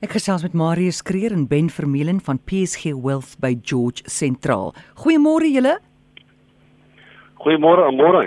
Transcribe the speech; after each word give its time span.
Ek 0.00 0.14
gesels 0.16 0.40
met 0.40 0.54
Marius 0.56 1.02
Kreer 1.04 1.34
en 1.36 1.42
Ben 1.44 1.66
Vermeulen 1.68 2.22
van 2.24 2.38
PSG 2.48 2.94
Wealth 2.96 3.34
by 3.44 3.50
George 3.60 4.00
Sentraal. 4.08 4.70
Goeiemôre 4.96 5.50
julle. 5.52 5.74
Goeiemôre, 7.42 7.90
môre. 7.92 8.22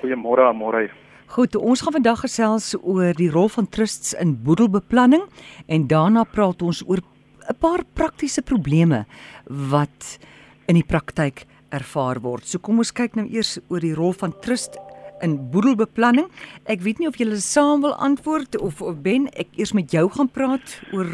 Goeiemôre, 0.00 0.48
môre. 0.58 0.88
Goed, 1.30 1.54
ons 1.54 1.84
gaan 1.86 1.94
vandag 1.94 2.24
gesels 2.24 2.72
oor 2.80 3.14
die 3.14 3.30
rol 3.30 3.46
van 3.54 3.70
trusts 3.70 4.16
in 4.18 4.34
boedelbeplanning 4.42 5.22
en 5.70 5.86
daarna 5.86 6.26
praat 6.26 6.66
ons 6.66 6.82
oor 6.90 6.98
'n 6.98 7.54
paar 7.54 7.86
praktiese 7.94 8.42
probleme 8.42 9.06
wat 9.46 10.18
in 10.66 10.74
die 10.74 10.82
praktyk 10.86 11.46
ervaar 11.70 12.18
word. 12.20 12.46
So 12.46 12.58
kom 12.58 12.78
ons 12.78 12.90
kyk 12.90 13.14
nou 13.14 13.28
eers 13.30 13.60
oor 13.68 13.80
die 13.80 13.94
rol 13.94 14.12
van 14.12 14.34
trust 14.42 14.76
in 15.20 15.50
boedelbeplanning. 15.50 16.28
Ek 16.64 16.80
weet 16.84 16.98
nie 16.98 17.08
of 17.08 17.16
julle 17.16 17.38
saam 17.40 17.82
wil 17.84 17.94
antwoord 17.94 18.58
of 18.60 18.82
of 18.82 19.02
Ben 19.02 19.28
ek 19.34 19.48
eers 19.56 19.72
met 19.72 19.90
jou 19.90 20.08
gaan 20.10 20.30
praat 20.30 20.80
oor 20.92 21.10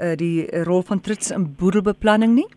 uh, 0.00 0.14
die 0.18 0.46
rol 0.66 0.82
van 0.82 1.00
trusts 1.00 1.30
in 1.30 1.54
boedelbeplanning 1.58 2.34
nie. 2.34 2.48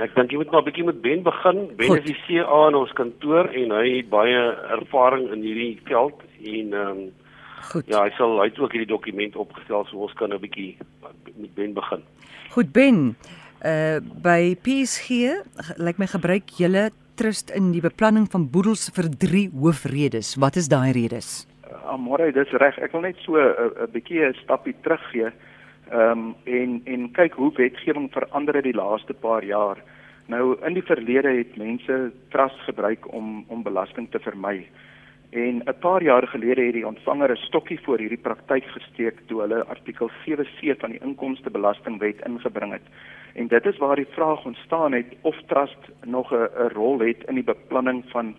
Ek 0.00 0.14
dink 0.16 0.32
jy 0.32 0.40
moet 0.40 0.50
maar 0.50 0.62
'n 0.62 0.68
bietjie 0.70 0.84
met 0.84 1.02
Ben 1.02 1.22
begin. 1.22 1.68
Ben 1.76 1.88
Goed. 1.88 1.98
is 1.98 2.04
die 2.04 2.20
CA 2.26 2.68
in 2.68 2.74
ons 2.74 2.92
kantoor 2.92 3.50
en 3.52 3.70
hy 3.70 3.96
het 3.96 4.08
baie 4.08 4.40
ervaring 4.78 5.28
in 5.30 5.42
hierdie 5.42 5.80
veld 5.84 6.22
en 6.44 6.72
ehm 6.72 6.98
um, 6.98 7.10
Goed. 7.70 7.86
Ja, 7.86 8.02
hy 8.02 8.10
sal 8.16 8.38
hy 8.40 8.48
het 8.48 8.58
ook 8.58 8.72
hierdie 8.72 8.88
dokument 8.88 9.36
opgestel 9.36 9.84
so 9.90 10.06
ons 10.06 10.14
kan 10.18 10.32
'n 10.32 10.40
bietjie 10.40 10.76
met 11.36 11.54
Ben 11.54 11.74
begin. 11.74 12.02
Goed 12.50 12.72
Ben. 12.72 13.16
Uh 13.64 14.00
by 14.00 14.56
PSG 14.56 15.44
lyk 15.76 15.98
my 15.98 16.06
gebruik 16.06 16.48
julle 16.56 16.90
trust 17.20 17.50
in 17.52 17.68
die 17.74 17.82
beplanning 17.84 18.24
van 18.32 18.46
boedels 18.48 18.88
vir 18.96 19.10
drie 19.20 19.46
hoofredes. 19.52 20.38
Wat 20.40 20.56
is 20.56 20.70
daai 20.72 20.92
redes? 20.96 21.44
Uh, 21.68 21.92
Amore, 21.92 22.30
dis 22.32 22.52
reg. 22.62 22.78
Ek 22.80 22.94
wil 22.96 23.04
net 23.04 23.20
so 23.20 23.36
'n 23.36 23.72
uh, 23.76 23.88
bietjie 23.92 24.24
'n 24.24 24.38
stappie 24.40 24.76
teruggee. 24.82 25.28
Ehm 25.92 26.10
um, 26.10 26.34
en 26.44 26.80
en 26.86 27.10
kyk 27.12 27.34
hoe 27.34 27.52
wetgewing 27.56 28.08
verander 28.12 28.54
het 28.54 28.64
die 28.64 28.80
laaste 28.82 29.12
paar 29.12 29.44
jaar. 29.44 29.76
Nou 30.32 30.56
in 30.66 30.74
die 30.74 30.86
verlede 30.86 31.28
het 31.36 31.56
mense 31.56 32.12
trust 32.30 32.60
gebruik 32.64 33.12
om 33.12 33.44
om 33.48 33.62
belasting 33.62 34.08
te 34.10 34.18
vermy. 34.18 34.66
En 35.30 35.62
'n 35.64 35.78
paar 35.78 36.02
jaar 36.02 36.26
gelede 36.28 36.62
het 36.62 36.72
die 36.72 36.86
ontvanger 36.86 37.30
'n 37.30 37.36
stokkie 37.36 37.80
voor 37.80 37.98
hierdie 37.98 38.18
praktyk 38.18 38.64
gesteek 38.64 39.16
toe 39.26 39.40
hulle 39.40 39.64
artikel 39.64 40.10
7C 40.24 40.74
van 40.78 40.90
die 40.90 41.00
inkomstebelastingwet 41.00 42.26
ingebring 42.26 42.72
het. 42.72 42.86
En 43.34 43.46
dit 43.46 43.66
is 43.66 43.78
waar 43.78 43.96
die 43.96 44.10
vraag 44.10 44.44
ontstaan 44.44 44.92
het 44.92 45.06
of 45.20 45.36
trust 45.46 45.90
nog 46.04 46.32
'n 46.32 46.48
rol 46.72 46.98
het 46.98 47.24
in 47.28 47.34
die 47.34 47.44
beplanning 47.44 48.04
van 48.06 48.34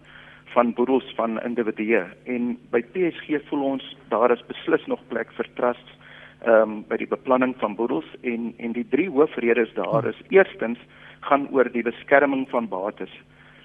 van 0.45 0.73
boedels 0.73 1.13
van 1.15 1.41
individue. 1.41 2.03
En 2.23 2.57
by 2.69 2.81
PSG 2.81 3.47
voel 3.47 3.63
ons 3.63 3.97
daar 4.07 4.31
is 4.31 4.45
beslis 4.45 4.85
nog 4.85 4.99
plek 5.07 5.31
vir 5.31 5.47
trusts 5.53 5.99
ehm 6.41 6.61
um, 6.61 6.85
by 6.87 6.97
die 6.97 7.07
beplanning 7.07 7.55
van 7.57 7.75
boedels 7.75 8.05
en 8.21 8.53
en 8.57 8.71
die 8.71 8.87
drie 8.89 9.09
hoofredes 9.09 9.73
daar 9.73 10.05
is 10.05 10.21
eerstens 10.29 10.79
gaan 11.19 11.47
oor 11.51 11.71
die 11.71 11.83
beskerming 11.83 12.49
van 12.49 12.67
bates. 12.67 13.21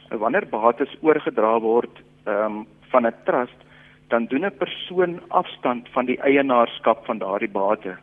Wanneer 0.08 0.46
bates 0.46 0.96
oorgedra 1.00 1.60
word 1.60 2.02
ehm 2.24 2.44
um, 2.44 2.66
van 2.96 3.06
'n 3.06 3.22
trust, 3.28 3.60
dan 4.08 4.26
doen 4.26 4.44
'n 4.46 4.56
persoon 4.64 5.20
afstand 5.28 5.88
van 5.88 6.04
die 6.06 6.20
eienaarskap 6.20 7.04
van 7.04 7.18
daardie 7.18 7.54
bate. 7.62 7.96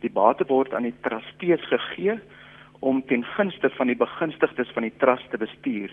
Die 0.00 0.10
bate 0.10 0.44
word 0.46 0.74
aan 0.74 0.82
die 0.82 1.00
trustees 1.00 1.64
gegee 1.74 2.20
om 2.80 3.02
ten 3.06 3.24
gunste 3.24 3.70
van 3.70 3.86
die 3.86 3.96
begunstigdes 3.96 4.70
van 4.74 4.82
die 4.82 4.96
trust 4.96 5.30
te 5.30 5.38
bestuur. 5.38 5.90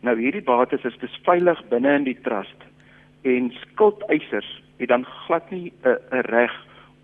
Nou 0.00 0.16
hierdie 0.18 0.42
bates 0.42 0.84
is 0.84 0.98
dus 0.98 1.20
veilig 1.22 1.68
binne 1.68 1.94
in 1.94 2.04
die 2.04 2.20
trust 2.22 2.60
en 3.22 3.52
skuldeisers 3.60 4.62
het 4.78 4.88
dan 4.88 5.04
glad 5.04 5.50
nie 5.50 5.72
'n 5.82 5.88
uh, 5.88 5.96
reg 6.10 6.54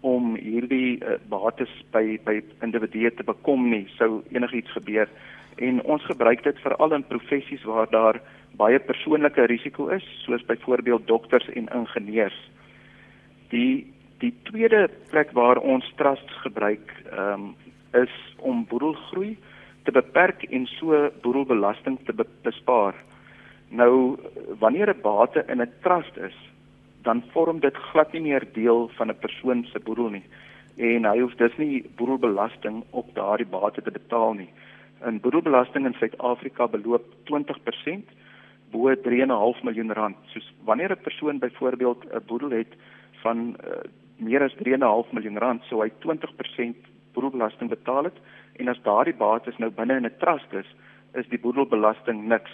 om 0.00 0.34
hierdie 0.34 0.98
uh, 0.98 1.18
bates 1.28 1.72
by 1.90 2.18
by 2.24 2.42
individue 2.62 3.14
te 3.14 3.24
bekom 3.24 3.70
nie 3.70 3.86
sou 3.98 4.22
enigiets 4.30 4.70
gebeur 4.70 5.08
en 5.56 5.82
ons 5.82 6.04
gebruik 6.04 6.42
dit 6.42 6.58
veral 6.58 6.92
in 6.92 7.06
professies 7.06 7.64
waar 7.64 7.90
daar 7.90 8.20
baie 8.56 8.78
persoonlike 8.78 9.46
risiko 9.50 9.88
is 9.88 10.04
soos 10.24 10.44
byvoorbeeld 10.46 11.06
dokters 11.06 11.48
en 11.48 11.68
ingenieurs. 11.68 12.38
Die 13.48 13.92
die 14.22 14.32
tweede 14.42 14.88
plek 15.10 15.32
waar 15.36 15.58
ons 15.58 15.92
trusts 15.96 16.36
gebruik 16.46 16.92
ehm 17.10 17.32
um, 17.32 17.54
is 17.94 18.14
om 18.38 18.64
boedelgroei 18.66 19.36
te 19.84 19.92
beperk 19.92 20.42
en 20.42 20.66
so 20.66 21.10
boedelbelasting 21.22 21.98
te 22.06 22.12
be 22.12 22.24
bespaar. 22.42 22.94
Nou 23.68 24.18
wanneer 24.58 24.90
'n 24.94 25.00
bate 25.02 25.44
in 25.48 25.60
'n 25.62 25.72
trust 25.82 26.16
is, 26.16 26.38
dan 27.02 27.22
vorm 27.32 27.60
dit 27.60 27.76
glad 27.76 28.12
nie 28.12 28.20
meer 28.20 28.44
deel 28.52 28.90
van 28.96 29.10
'n 29.10 29.18
persoon 29.18 29.64
se 29.64 29.78
boedel 29.78 30.10
nie 30.10 30.24
en 30.76 31.04
hy 31.04 31.18
hoef 31.20 31.34
dus 31.38 31.56
nie 31.56 31.84
boedelbelasting 31.96 32.82
op 32.90 33.14
daardie 33.14 33.46
bate 33.46 33.82
te 33.82 33.90
betaal 33.90 34.32
nie. 34.34 34.50
'n 35.06 35.20
Boedelbelasting 35.20 35.86
in 35.86 35.94
Suid-Afrika 35.98 36.68
beloop 36.68 37.04
20% 37.24 38.08
bo 38.74 38.90
3.5 39.06 39.62
miljoen 39.62 39.92
rand. 39.92 40.16
Soos 40.32 40.52
wanneer 40.64 40.90
'n 40.90 41.06
persoon 41.06 41.38
byvoorbeeld 41.38 42.04
'n 42.04 42.26
boedel 42.26 42.50
het 42.50 42.72
van 43.22 43.56
uh, 43.64 43.86
meer 44.16 44.42
as 44.42 44.54
3.5 44.62 45.12
miljoen 45.12 45.38
rand, 45.38 45.62
sou 45.64 45.82
hy 45.82 45.90
20% 46.02 46.76
boedelbelasting 47.14 47.70
betaal 47.70 48.04
het 48.04 48.18
en 48.58 48.68
as 48.68 48.82
daardie 48.82 49.14
bates 49.14 49.58
nou 49.58 49.70
binne 49.70 49.96
in 49.96 50.06
'n 50.06 50.18
trust 50.18 50.52
is, 50.52 50.70
is 51.14 51.28
die 51.28 51.38
boedelbelasting 51.38 52.26
niks. 52.28 52.50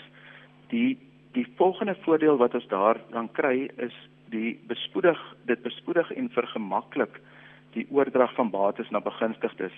Die 0.69 0.98
die 1.32 1.47
volgende 1.56 1.94
voordeel 2.04 2.36
wat 2.36 2.54
ons 2.54 2.66
daar 2.69 2.98
dan 3.10 3.32
kry 3.32 3.70
is 3.76 3.94
die 4.30 4.59
bespoedig 4.66 5.19
dit 5.47 5.62
bespoedig 5.62 6.10
en 6.12 6.30
vergemaklik 6.30 7.20
die 7.72 7.86
oordrag 7.91 8.34
van 8.34 8.50
bates 8.50 8.91
na 8.91 9.00
begunstigdes. 9.00 9.76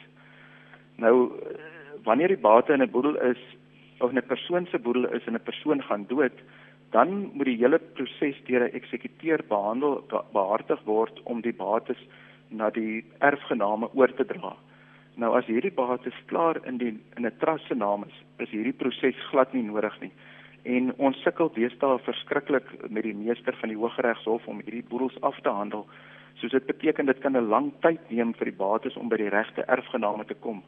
Nou 0.96 1.32
wanneer 2.04 2.28
die 2.28 2.44
bate 2.48 2.72
in 2.72 2.82
'n 2.82 2.90
boedel 2.90 3.16
is 3.20 3.38
of 4.02 4.12
'n 4.12 4.26
persoon 4.26 4.66
se 4.66 4.78
boedel 4.78 5.06
is 5.16 5.24
en 5.26 5.34
'n 5.34 5.48
persoon 5.50 5.82
gaan 5.82 6.04
dood, 6.08 6.36
dan 6.90 7.30
moet 7.32 7.46
die 7.46 7.56
hele 7.56 7.78
proses 7.78 8.36
deur 8.44 8.62
'n 8.64 8.74
eksekuteur 8.80 9.40
behandel 9.48 10.04
behartig 10.32 10.80
word 10.84 11.22
om 11.24 11.40
die 11.40 11.54
bates 11.54 12.00
na 12.48 12.70
die 12.70 13.04
erfgename 13.18 13.88
oor 13.94 14.14
te 14.14 14.24
dra. 14.24 14.56
Nou 15.16 15.36
as 15.36 15.46
hierdie 15.46 15.74
bates 15.74 16.14
klaar 16.26 16.56
in 16.66 16.78
die 16.78 16.92
in 17.16 17.26
'n 17.26 17.36
trust 17.38 17.66
se 17.66 17.74
naam 17.74 18.04
is, 18.04 18.16
is 18.38 18.50
hierdie 18.50 18.78
proses 18.82 19.16
glad 19.30 19.52
nie 19.52 19.62
nodig 19.62 20.00
nie. 20.00 20.12
En 20.64 20.92
ons 20.96 21.22
sukkel 21.22 21.50
deesdae 21.54 21.98
verskriklik 21.98 22.90
met 22.90 23.02
die 23.02 23.14
meester 23.14 23.56
van 23.60 23.68
die 23.68 23.78
Hooggeregshof 23.78 24.46
om 24.46 24.60
hierdie 24.60 24.88
boedels 24.88 25.20
af 25.20 25.40
te 25.40 25.48
handel. 25.48 25.86
Soos 26.34 26.50
dit 26.50 26.66
beteken 26.66 27.06
dit 27.06 27.18
kan 27.20 27.36
'n 27.36 27.48
lang 27.48 27.72
tyd 27.80 28.10
neem 28.10 28.34
vir 28.34 28.44
die 28.44 28.56
bates 28.56 28.96
om 28.96 29.08
by 29.08 29.16
die 29.16 29.28
regte 29.28 29.62
erfgename 29.62 30.24
te 30.24 30.34
kom. 30.34 30.62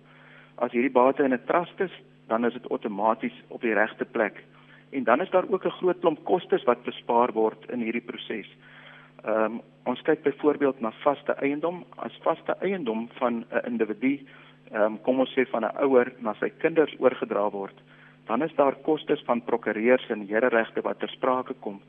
As 0.58 0.72
hierdie 0.72 0.92
bate 0.92 1.24
in 1.24 1.32
'n 1.32 1.44
trust 1.46 1.80
is, 1.80 1.92
dan 2.26 2.44
is 2.44 2.52
dit 2.52 2.68
outomaties 2.70 3.42
op 3.48 3.60
die 3.60 3.74
regte 3.74 4.04
plek. 4.04 4.44
En 4.90 5.04
dan 5.04 5.20
is 5.20 5.30
daar 5.30 5.48
ook 5.50 5.64
'n 5.64 5.78
groot 5.80 5.98
klomp 6.00 6.24
kostes 6.24 6.64
wat 6.64 6.82
bespaar 6.82 7.32
word 7.32 7.70
in 7.70 7.80
hierdie 7.80 8.06
proses. 8.10 8.48
Ehm 9.24 9.44
um, 9.44 9.60
ons 9.84 10.02
kyk 10.02 10.22
byvoorbeeld 10.22 10.80
na 10.80 10.90
vaste 10.90 11.32
eiendom 11.32 11.84
as 11.96 12.18
vaste 12.22 12.56
eiendom 12.60 13.08
van 13.18 13.44
'n 13.50 13.66
individu, 13.66 14.20
ehm 14.70 14.82
um, 14.82 15.02
kom 15.02 15.18
ons 15.20 15.34
sê 15.36 15.46
van 15.50 15.64
'n 15.64 15.76
ouer 15.84 16.12
na 16.18 16.34
sy 16.34 16.50
kinders 16.58 16.94
oorgedra 16.98 17.50
word, 17.50 17.82
dan 18.26 18.42
is 18.42 18.54
daar 18.54 18.74
kostes 18.74 19.22
van 19.24 19.44
prokureurs 19.44 20.08
en 20.08 20.26
hereregte 20.26 20.80
wat 20.80 20.98
ter 20.98 21.08
sprake 21.08 21.54
kom. 21.54 21.80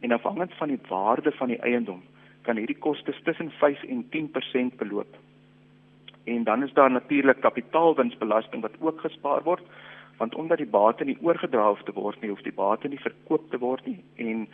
En 0.00 0.12
afhangend 0.12 0.54
van 0.54 0.68
die 0.68 0.80
waarde 0.88 1.32
van 1.32 1.48
die 1.48 1.60
eiendom, 1.60 2.02
kan 2.42 2.56
hierdie 2.56 2.78
kostes 2.78 3.20
tussen 3.24 3.50
5 3.50 3.82
en 3.82 4.08
10% 4.10 4.76
beloop. 4.76 5.16
En 6.26 6.44
dan 6.44 6.62
is 6.62 6.72
daar 6.72 6.90
natuurlik 6.90 7.40
kapitaalwinsbelasting 7.40 8.62
wat 8.62 8.78
ook 8.80 9.00
gespaar 9.00 9.42
word, 9.42 9.62
want 10.18 10.34
omdat 10.34 10.58
die 10.58 10.66
bate 10.66 11.04
nie 11.04 11.18
oorgedra 11.20 11.68
hoef 11.68 11.82
te 11.82 11.92
word 11.92 12.20
nie, 12.20 12.30
hoef 12.30 12.42
die 12.42 12.54
bate 12.56 12.88
nie 12.88 13.00
verkoop 13.00 13.50
te 13.50 13.58
word 13.62 13.86
nie 13.86 14.00
en 14.16 14.48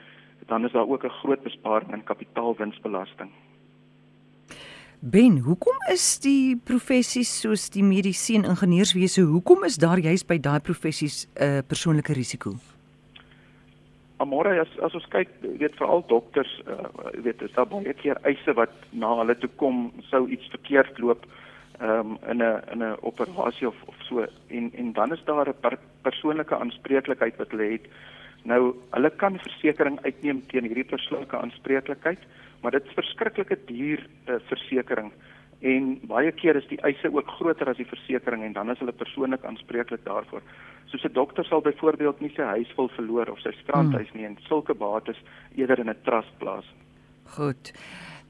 dan 0.50 0.65
is 0.65 0.72
daar 0.72 0.88
ook 0.88 1.05
'n 1.05 1.19
groot 1.22 1.43
besparing 1.43 1.93
in 1.93 2.05
kapitaalwinsbelasting. 2.05 3.31
Ben, 4.99 5.38
hoekom 5.38 5.77
is 5.93 6.19
die 6.19 6.56
professies 6.56 7.41
soos 7.41 7.71
die 7.71 7.83
mediese 7.83 8.34
en 8.34 8.45
ingenieurswese, 8.45 9.21
hoekom 9.21 9.65
is 9.65 9.77
daar 9.77 9.98
juist 9.98 10.27
by 10.27 10.39
daai 10.39 10.60
professies 10.60 11.27
'n 11.27 11.42
uh, 11.42 11.59
persoonlike 11.66 12.13
risiko? 12.13 12.53
Amore, 14.16 14.60
as 14.60 14.78
as 14.78 14.95
ons 14.95 15.09
kyk, 15.09 15.28
weet 15.59 15.74
veral 15.74 16.04
dokters, 16.07 16.63
uh, 16.66 16.86
weet 17.22 17.42
is 17.42 17.53
daar 17.53 17.66
baie 17.66 17.95
keer 17.95 18.19
eise 18.22 18.53
wat 18.54 18.71
na 18.91 19.16
hulle 19.16 19.39
toe 19.39 19.51
kom 19.57 19.92
sou 20.10 20.28
iets 20.28 20.47
verkeerd 20.51 20.98
loop 20.98 21.27
um, 21.83 22.19
in 22.31 22.43
'n 22.43 22.63
in 22.73 22.83
'n 22.83 22.97
operasie 23.01 23.69
of 23.69 23.77
of 23.87 23.97
so 24.09 24.27
en 24.49 24.73
en 24.75 24.93
dan 24.93 25.13
is 25.13 25.25
daar 25.25 25.49
'n 25.49 25.61
per, 25.61 25.79
persoonlike 26.03 26.55
aanspreeklikheid 26.57 27.37
wat 27.37 27.51
hulle 27.51 27.73
het 27.73 27.87
Nou, 28.43 28.75
hulle 28.91 29.11
kan 29.11 29.39
versekerings 29.39 30.03
uitneem 30.03 30.41
teen 30.51 30.67
hierdie 30.67 30.89
persoonlike 30.91 31.39
aanspreeklikheid, 31.39 32.19
maar 32.63 32.75
dit 32.75 32.89
is 32.89 32.99
verskriklike 32.99 33.59
duur 33.69 34.03
uh, 34.27 34.41
versekerings 34.49 35.15
en 35.63 35.93
baie 36.11 36.33
keer 36.34 36.59
is 36.59 36.67
die 36.67 36.81
eise 36.83 37.07
ook 37.15 37.29
groter 37.39 37.69
as 37.71 37.79
die 37.79 37.87
versekerings 37.87 38.49
en 38.49 38.55
dan 38.57 38.73
is 38.73 38.81
hulle 38.83 38.95
persoonlik 38.99 39.45
aanspreeklik 39.47 40.03
daarvoor. 40.03 40.43
Soos 40.91 41.05
'n 41.07 41.15
dokter 41.15 41.45
sal 41.45 41.63
byvoorbeeld 41.63 42.21
nie 42.21 42.33
sy 42.34 42.43
huis 42.43 42.73
wil 42.77 42.89
verloor 42.99 43.31
of 43.31 43.39
sy 43.39 43.53
strandhuis 43.63 44.11
hmm. 44.11 44.19
nie 44.19 44.27
en 44.27 44.39
sulke 44.49 44.75
bates 44.75 45.23
eerder 45.55 45.79
in 45.79 45.91
'n 45.91 46.03
trust 46.03 46.34
plaas. 46.39 46.67
Goed. 47.37 47.73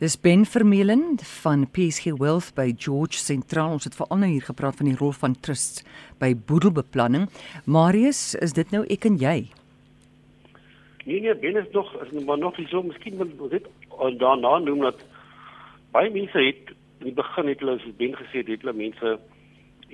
Dis 0.02 0.16
Ben 0.20 0.42
Vermeulen 0.44 1.02
van 1.22 1.68
PSG 1.70 2.16
Wealth 2.18 2.48
by 2.56 2.72
George 2.74 3.20
Sentraal. 3.22 3.76
Ons 3.76 3.84
het 3.86 3.94
veral 3.94 4.18
nou 4.18 4.30
hier 4.32 4.42
gepraat 4.42 4.80
van 4.80 4.88
die 4.90 4.96
rol 4.98 5.12
van 5.14 5.36
trusts 5.46 5.84
by 6.18 6.32
boedelbeplanning. 6.48 7.28
Marius, 7.70 8.34
is 8.34 8.56
dit 8.56 8.74
nou 8.74 8.80
ek 8.90 9.06
en 9.06 9.20
jy? 9.20 9.36
Nee 11.06 11.20
nee, 11.22 11.36
Ben 11.44 11.60
is 11.62 11.70
nog 11.70 11.94
is 12.02 12.10
maar 12.26 12.42
nog 12.42 12.58
nie 12.58 12.66
so, 12.72 12.82
miskien 12.82 13.22
wil 13.22 13.54
dit 13.54 13.70
daarna 14.24 14.56
noem 14.66 14.82
dat 14.88 15.06
baie 15.94 16.10
mense 16.10 16.46
het 16.48 16.74
in 16.98 17.12
die 17.12 17.16
begin 17.22 17.52
het 17.54 17.62
hulle 17.62 17.78
soos 17.86 17.96
Ben 18.02 18.18
gesê 18.24 18.42
het, 18.42 18.50
het 18.56 18.66
hulle 18.66 18.78
mense 18.82 19.16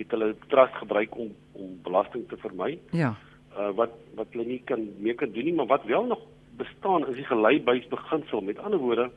het 0.00 0.16
hulle 0.16 0.32
trust 0.48 0.80
gebruik 0.80 1.20
om 1.20 1.36
om 1.52 1.78
belasting 1.84 2.24
te 2.32 2.40
vermy. 2.48 2.78
Ja. 2.96 3.12
Uh 3.52 3.74
wat 3.76 3.92
wat 4.16 4.32
hulle 4.32 4.48
nie 4.56 4.62
kan 4.64 4.88
meer 5.04 5.20
kan 5.20 5.36
doen 5.36 5.52
nie, 5.52 5.58
maar 5.60 5.68
wat 5.76 5.84
wel 5.84 6.08
nog 6.16 6.24
bestaan 6.56 7.10
is 7.12 7.20
die 7.20 7.28
gelykbuis 7.28 7.92
beginsel. 7.92 8.40
Met 8.40 8.64
ander 8.64 8.80
woorde, 8.80 9.10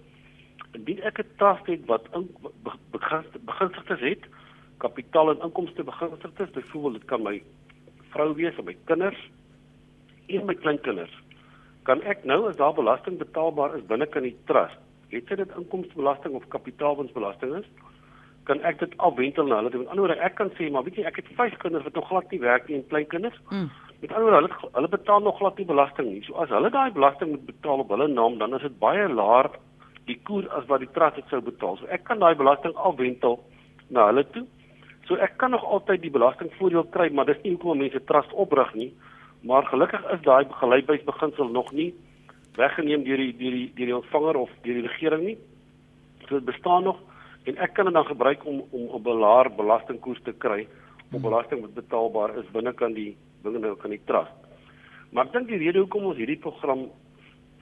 indien 0.78 1.02
ek 1.04 1.20
'n 1.20 1.34
trust 1.38 1.66
het 1.68 1.86
wat 1.86 2.08
in 2.16 2.30
beginsigtes 3.46 4.00
het, 4.00 4.24
kapitaal 4.78 5.30
en 5.32 5.44
inkomste 5.48 5.84
beginsigtes, 5.84 6.50
byvoorbeeld 6.50 6.94
dit 6.94 7.06
kan 7.06 7.24
my 7.24 7.44
vrou 8.10 8.34
wees 8.36 8.58
of 8.58 8.66
my 8.66 8.78
kinders 8.86 9.30
en 10.28 10.46
my 10.46 10.56
kleinkinders, 10.56 11.14
kan 11.84 12.02
ek 12.02 12.24
nou 12.24 12.48
as 12.50 12.56
daar 12.56 12.74
belasting 12.74 13.18
betaalbaar 13.18 13.76
is 13.78 13.86
binne 13.86 14.06
kan 14.06 14.24
die 14.24 14.38
trust, 14.46 14.78
het 15.10 15.28
dit 15.28 15.56
inkomstebelasting 15.58 16.34
of 16.34 16.48
kapitaalwinsbelasting 16.48 17.56
is, 17.56 17.68
kan 18.44 18.62
ek 18.68 18.80
dit 18.80 18.94
afwentel 18.98 19.48
na 19.48 19.60
hulle. 19.62 19.70
Met 19.70 19.88
ander 19.88 20.06
woorde, 20.06 20.22
ek 20.24 20.36
kan 20.40 20.52
sê, 20.58 20.70
maar 20.72 20.86
weet 20.88 20.96
jy, 21.02 21.06
ek 21.10 21.22
het 21.22 21.32
vyf 21.38 21.58
kinders 21.62 21.86
wat 21.88 21.98
nog 21.98 22.08
glad 22.10 22.32
nie 22.32 22.42
werk 22.42 22.68
nie 22.68 22.80
en 22.80 22.88
klein 22.88 23.08
kinders. 23.08 23.38
Mm. 23.50 23.68
Met 24.02 24.14
ander 24.14 24.28
woorde, 24.28 24.40
hulle 24.42 24.72
hulle 24.78 24.92
betaal 24.96 25.26
nog 25.26 25.38
glad 25.38 25.60
nie 25.62 25.68
belasting 25.70 26.10
nie. 26.10 26.24
So 26.26 26.40
as 26.42 26.54
hulle 26.54 26.72
daai 26.74 26.94
belasting 26.96 27.36
moet 27.36 27.46
betaal 27.46 27.84
op 27.84 27.94
hulle 27.94 28.08
naam, 28.08 28.40
dan 28.42 28.56
is 28.58 28.66
dit 28.66 28.80
baie 28.82 29.06
laer 29.10 29.52
die 30.12 30.20
koers 30.28 30.50
as 30.58 30.68
wat 30.70 30.84
die 30.84 30.92
trust 30.96 31.20
dit 31.20 31.34
sou 31.34 31.42
betaal. 31.46 31.80
So 31.80 31.90
ek 31.96 32.06
kan 32.10 32.20
daai 32.22 32.36
belasting 32.40 32.76
afwentel 32.76 33.40
na 33.90 34.10
hulle 34.10 34.26
toe. 34.36 34.46
So 35.08 35.18
ek 35.18 35.38
kan 35.42 35.52
nog 35.56 35.66
altyd 35.66 36.04
die 36.06 36.14
belastingvoordeel 36.14 36.88
kry, 36.94 37.10
maar 37.12 37.28
dis 37.30 37.42
nie 37.44 37.56
hoekom 37.56 37.82
mense 37.84 38.04
trust 38.10 38.34
oprig 38.34 38.74
nie. 38.80 38.92
Maar 39.48 39.66
gelukkig 39.72 40.04
is 40.14 40.22
daai 40.28 40.46
gelykbybeginsel 40.62 41.50
nog 41.52 41.72
nie 41.74 41.92
weggeneem 42.60 43.04
deur 43.08 43.22
die 43.22 43.32
deur 43.40 43.56
die 43.56 43.72
deur 43.76 43.90
die 43.90 43.96
ontvanger 43.96 44.40
of 44.44 44.52
deur 44.66 44.80
die 44.80 44.88
regering 44.88 45.26
nie. 45.26 45.38
So 46.28 46.38
dit 46.38 46.46
bestaan 46.50 46.84
nog 46.90 47.00
en 47.50 47.58
ek 47.58 47.74
kan 47.74 47.88
dit 47.90 47.96
dan 47.96 48.06
gebruik 48.06 48.46
om 48.46 48.62
om 48.72 48.84
'n 48.96 49.04
belaar 49.04 49.50
belastingkoers 49.56 50.22
te 50.24 50.34
kry 50.34 50.68
op 51.12 51.22
belasting 51.22 51.62
wat 51.62 51.74
betaalbaar 51.74 52.38
is 52.38 52.52
binne 52.52 52.74
kan 52.74 52.94
die 52.94 53.16
binne 53.44 53.76
kan 53.76 53.90
die 53.90 54.04
trust. 54.06 54.36
Maar 55.12 55.26
ek 55.26 55.34
dink 55.34 55.48
die 55.48 55.58
rede 55.58 55.80
hoekom 55.80 56.06
ons 56.06 56.18
hierdie 56.18 56.40
program 56.40 56.90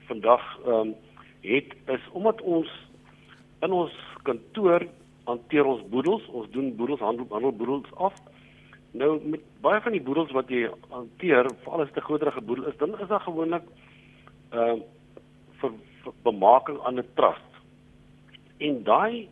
vandag 0.06 0.42
ehm 0.66 0.74
um, 0.74 0.94
het 1.40 1.74
is 1.86 2.08
omdat 2.12 2.40
ons 2.40 2.68
in 3.60 3.72
ons 3.72 3.94
kantoor 4.22 4.86
hanteer 5.24 5.64
ons 5.68 5.82
boedels, 5.92 6.26
ons 6.28 6.48
doen 6.50 6.72
boedels 6.76 7.00
handel 7.04 7.26
handel 7.30 7.52
boedels 7.52 7.90
af. 7.94 8.16
Nou 8.96 9.12
met 9.22 9.42
baie 9.62 9.80
van 9.80 9.94
die 9.94 10.02
boedels 10.02 10.32
wat 10.36 10.48
jy 10.50 10.68
hanteer, 10.90 11.50
veral 11.64 11.84
as 11.84 11.92
dit 11.92 12.02
'n 12.02 12.08
groterige 12.08 12.40
boedel 12.40 12.66
is, 12.66 12.76
dan 12.78 12.98
is 12.98 13.08
daar 13.08 13.26
gewoonlik 13.26 13.66
ehm 14.50 14.80
uh, 14.80 14.82
vir, 15.60 15.72
vir 16.02 16.12
bemaking 16.22 16.78
aan 16.80 16.98
'n 16.98 17.12
trust. 17.14 17.50
En 18.58 18.82
daai 18.82 19.28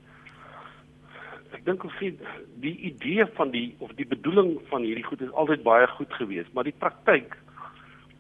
ek 1.53 1.65
dink 1.65 1.85
of 1.85 1.93
sien 1.99 2.19
die 2.61 2.77
idee 2.93 3.27
van 3.27 3.51
die 3.51 3.75
of 3.79 3.93
die 3.97 4.07
bedoeling 4.07 4.59
van 4.69 4.83
hierdie 4.83 5.05
goed 5.05 5.21
is 5.21 5.33
altyd 5.33 5.63
baie 5.63 5.87
goed 5.87 6.13
geweest, 6.13 6.53
maar 6.53 6.65
die 6.65 6.79
praktyk 6.79 7.37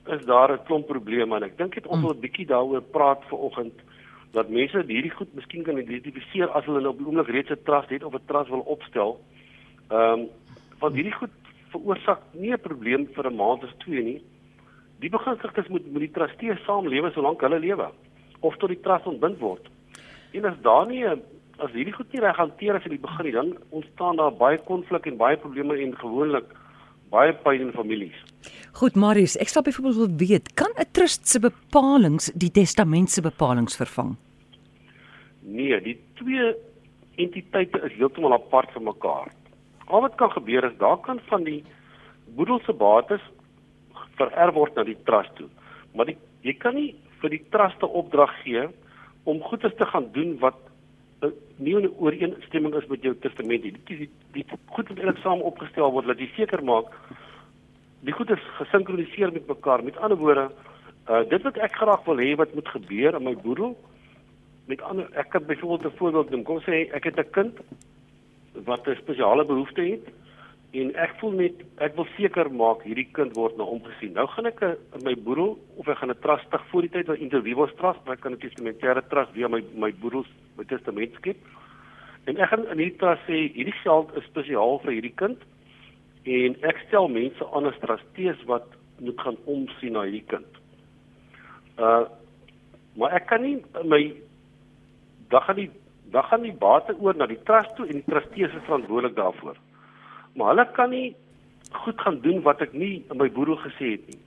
is 0.08 0.24
daar 0.24 0.52
'n 0.52 0.64
klomp 0.64 0.86
probleme 0.86 1.36
en 1.36 1.42
ek 1.42 1.58
dink 1.58 1.74
dit 1.74 1.86
ons 1.86 2.02
wil 2.02 2.14
'n 2.14 2.20
bietjie 2.20 2.46
daaroor 2.46 2.82
praat 2.82 3.22
vanoggend 3.30 3.74
dat 4.32 4.48
mense 4.48 4.84
hierdie 4.86 5.10
goed 5.10 5.34
miskien 5.34 5.62
kan 5.62 5.78
identifiseer 5.78 6.48
as 6.50 6.64
hulle 6.64 6.80
nou 6.80 6.92
op 6.92 6.98
die 6.98 7.06
oomblik 7.06 7.28
reeds 7.28 7.50
'n 7.50 7.64
trust 7.64 7.90
het 7.90 8.04
of 8.04 8.14
'n 8.14 8.26
trust 8.26 8.50
wil 8.50 8.64
opstel. 8.74 9.20
Ehm 9.90 10.20
um, 10.20 10.28
want 10.80 10.94
hierdie 10.94 11.18
goed 11.20 11.34
veroorsaak 11.72 12.20
nie 12.32 12.52
'n 12.52 12.60
probleem 12.60 13.08
vir 13.14 13.26
'n 13.26 13.36
maand 13.36 13.64
of 13.64 13.72
twee 13.84 14.02
nie. 14.02 14.22
Die 15.00 15.10
begunstigdes 15.10 15.68
moet 15.68 15.92
met 15.92 16.00
die 16.00 16.10
trustee 16.10 16.56
saamlewe 16.66 17.10
solank 17.10 17.40
hulle 17.40 17.58
lewe 17.58 17.90
of 18.40 18.56
tot 18.56 18.68
die 18.68 18.80
trust 18.80 19.06
ontbind 19.06 19.38
word. 19.38 19.68
En 20.32 20.44
as 20.44 20.60
daar 20.62 20.86
nie 20.86 21.04
'n 21.04 21.22
as 21.58 21.72
hierdie 21.72 21.92
goed 21.92 22.12
nie 22.12 22.20
reg 22.20 22.36
hanteer 22.36 22.74
as 22.74 22.84
in 22.84 22.90
die 22.90 23.06
begin 23.06 23.24
nie, 23.24 23.32
dan 23.32 23.56
ontstaan 23.70 24.16
daar 24.16 24.32
baie 24.32 24.58
konflik 24.58 25.06
en 25.06 25.16
baie 25.16 25.36
probleme 25.36 25.78
en 25.78 25.96
gewoonlik 25.98 26.44
baie 27.10 27.32
pyn 27.44 27.60
in 27.60 27.72
families. 27.72 28.16
Goed, 28.78 28.96
Marius, 28.96 29.36
ek 29.42 29.48
sal 29.48 29.64
byvoorbeeld 29.66 29.96
wil 29.96 30.14
weet, 30.20 30.54
kan 30.54 30.70
'n 30.76 30.90
trust 30.92 31.28
se 31.28 31.40
bepalinge 31.40 32.30
die 32.34 32.50
testament 32.50 33.10
se 33.10 33.22
bepalinge 33.22 33.74
vervang? 33.76 34.16
Nee, 35.42 35.80
die 35.80 35.98
twee 36.14 36.54
entiteite 37.16 37.80
is 37.86 37.96
heeltemal 37.96 38.32
apart 38.32 38.70
van 38.72 38.84
mekaar. 38.84 39.32
Al 39.86 40.00
wat 40.00 40.14
kan 40.14 40.30
gebeur 40.30 40.64
is 40.64 40.76
daar 40.78 41.00
kan 41.00 41.20
van 41.28 41.44
die 41.44 41.64
boedel 42.36 42.60
se 42.66 42.72
bates 42.72 43.22
vererf 44.18 44.54
word 44.54 44.74
na 44.76 44.84
die 44.84 44.98
trust 45.04 45.34
toe. 45.36 45.48
Maar 45.94 46.06
die, 46.12 46.18
jy 46.42 46.54
kan 46.60 46.74
nie 46.74 46.94
vir 47.20 47.30
die 47.30 47.44
trust 47.50 47.82
'n 47.82 47.94
opdrag 48.00 48.30
gee 48.44 48.68
om 49.24 49.40
goedes 49.40 49.74
te 49.78 49.86
gaan 49.86 50.12
doen 50.12 50.38
wat 50.38 50.67
nie 51.58 51.74
in 51.76 51.90
ooreenstemming 51.98 52.74
is 52.74 52.86
met 52.86 53.02
jou 53.02 53.14
testament 53.22 53.62
nie. 53.62 53.72
Die, 53.72 53.96
die, 53.96 54.10
die 54.32 54.44
goed 54.70 54.88
moet 54.88 54.98
eintlik 54.98 55.22
saam 55.24 55.42
opgestel 55.42 55.90
word 55.92 56.06
dat 56.06 56.20
jy 56.22 56.28
seker 56.36 56.62
maak 56.64 56.92
die 58.06 58.14
goed 58.14 58.30
is 58.30 58.44
gesinkroniseer 58.60 59.32
met 59.34 59.48
mekaar. 59.50 59.82
Met 59.84 59.96
ander 59.98 60.18
woorde, 60.20 60.44
uh, 61.10 61.24
dit 61.28 61.42
wat 61.42 61.58
ek 61.58 61.74
graag 61.80 62.04
wil 62.06 62.22
hê 62.22 62.34
wat 62.38 62.54
moet 62.54 62.68
gebeur 62.76 63.18
in 63.18 63.26
my 63.26 63.34
boedel 63.42 63.74
met 64.68 64.82
ander 64.84 65.08
ek 65.16 65.30
kan 65.32 65.46
byvoorbeeld 65.48 65.92
'n 65.92 65.98
voorbeeld 65.98 66.30
neem. 66.30 66.44
Kom 66.44 66.60
sê 66.60 66.86
ek 66.92 67.04
het 67.04 67.18
'n 67.18 67.30
kind 67.30 67.54
wat 68.64 68.86
'n 68.86 69.00
spesiale 69.02 69.44
behoefte 69.44 69.82
het 69.82 70.04
en 70.76 70.90
ek 71.00 71.14
voel 71.20 71.36
net 71.38 71.60
ek 71.84 71.94
wil 71.96 72.06
seker 72.18 72.50
maak 72.52 72.82
hierdie 72.84 73.06
kind 73.16 73.32
word 73.36 73.56
nou 73.56 73.70
omgesien. 73.78 74.12
Nou 74.16 74.26
gaan 74.34 74.50
ek 74.50 74.60
in 74.66 75.04
my 75.06 75.14
boedel 75.24 75.54
of 75.80 75.88
ek 75.88 76.00
gaan 76.02 76.10
'n 76.12 76.20
trust 76.20 76.44
stig 76.46 76.64
voor 76.70 76.82
die 76.82 76.92
tyd 76.92 77.06
wat 77.08 77.24
interviewers 77.24 77.72
trust, 77.80 78.04
maar 78.04 78.16
ek 78.16 78.20
kan 78.20 78.32
'n 78.32 78.42
testamentêre 78.44 79.02
trust 79.08 79.32
via 79.32 79.48
my 79.48 79.62
my 79.74 79.92
boedels 79.92 80.28
my 80.58 80.64
testament 80.64 81.14
skep. 81.14 81.36
En 82.26 82.36
ek 82.36 82.48
gaan 82.48 82.66
in 82.68 82.78
hierdie 82.78 82.98
trust 82.98 83.22
sê 83.24 83.48
hierdie 83.54 83.80
geld 83.82 84.16
is 84.16 84.24
spesiaal 84.24 84.78
vir 84.84 84.92
hierdie 84.92 85.16
kind 85.16 85.38
en 86.24 86.56
ek 86.62 86.84
stel 86.88 87.08
mense 87.08 87.42
aan 87.52 87.66
as 87.66 87.80
trustees 87.80 88.44
wat 88.44 88.66
moet 89.00 89.20
gaan 89.20 89.36
omsien 89.46 89.92
na 89.92 90.02
hierdie 90.02 90.28
kind. 90.28 90.52
Uh 91.78 92.04
maar 92.98 93.12
ek 93.14 93.26
kan 93.26 93.42
nie 93.42 93.62
my 93.84 94.12
dan 95.30 95.40
gaan 95.40 95.56
die 95.56 95.70
dan 96.10 96.24
gaan 96.24 96.42
die 96.42 96.52
bate 96.52 96.92
oor 96.98 97.14
na 97.16 97.26
die 97.26 97.42
trust 97.44 97.76
toe 97.76 97.86
en 97.86 98.02
die 98.02 98.10
trustees 98.10 98.52
is 98.52 98.66
verantwoordelik 98.66 99.16
daarvoor 99.16 99.56
maar 100.34 100.52
hulle 100.52 100.66
kan 100.72 100.90
nie 100.90 101.16
goed 101.70 102.00
gaan 102.00 102.20
doen 102.20 102.42
wat 102.42 102.60
ek 102.64 102.72
nie 102.72 103.04
in 103.10 103.20
my 103.20 103.28
boedel 103.32 103.58
gesê 103.64 103.92
het 103.96 104.06
nie. 104.08 104.20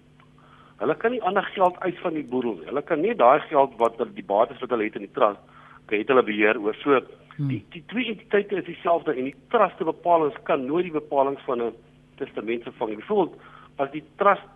Hulle 0.81 0.95
kan 0.97 1.13
nie 1.13 1.21
ander 1.21 1.45
geld 1.53 1.79
uit 1.79 1.97
van 2.01 2.13
die 2.17 2.25
boedel 2.25 2.57
nie. 2.59 2.67
Hulle 2.69 2.81
kan 2.81 3.01
nie 3.01 3.15
daai 3.15 3.39
geld 3.49 3.75
wat 3.81 3.99
die 4.01 4.25
bates 4.25 4.61
wat 4.61 4.73
hulle 4.73 4.87
het 4.89 4.97
in 4.97 5.07
die 5.07 5.15
trust, 5.17 5.41
kan 5.89 6.01
het 6.01 6.13
hulle 6.13 6.25
beheer 6.25 6.59
oor. 6.61 6.77
So 6.83 6.97
hmm. 6.97 7.49
die 7.51 7.61
die 7.73 7.83
twee 7.93 8.13
entiteite 8.13 8.61
is 8.61 8.69
dieselfde 8.69 9.15
en 9.15 9.29
die 9.29 9.35
trust 9.53 9.77
se 9.77 9.87
bepalinge 9.87 10.45
kan 10.49 10.65
nooit 10.65 10.89
die 10.89 10.97
bepalinge 10.97 11.41
van 11.45 11.61
'n 11.67 11.73
testament 12.21 12.63
vervang 12.63 12.89
nie. 12.89 13.01
Byvoorbeeld 13.03 13.37
as 13.77 13.91
die 13.91 14.03
trust 14.17 14.47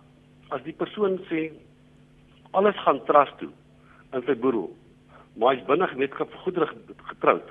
as 0.50 0.62
die 0.62 0.74
persoon 0.74 1.18
sê 1.30 1.50
alles 2.52 2.76
gaan 2.84 3.04
trust 3.04 3.38
toe 3.38 3.50
in 4.14 4.22
sy 4.26 4.34
boedel, 4.34 4.70
maar 5.34 5.54
hy's 5.54 5.66
binne 5.66 5.86
gemeenskap 5.86 6.34
goedere 6.44 6.68
getroud 7.10 7.50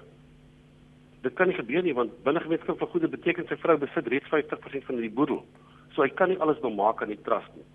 dit 1.25 1.33
kan 1.37 1.49
nie 1.49 1.57
gebeur 1.57 1.85
nie 1.85 1.95
want 1.97 2.13
binne 2.25 2.43
gemeenskap 2.43 2.77
van 2.81 2.91
goede 2.93 3.09
beteken 3.09 3.47
sy 3.49 3.57
vrou 3.61 3.77
besit 3.81 4.09
reeds 4.13 4.29
50% 4.33 4.89
van 4.89 5.01
die 5.01 5.13
boedel. 5.19 5.41
So 5.95 6.03
hy 6.05 6.11
kan 6.19 6.29
nie 6.29 6.41
alles 6.43 6.61
bemaak 6.61 7.01
aan 7.01 7.13
die 7.13 7.23
trust 7.25 7.49
nie. 7.57 7.65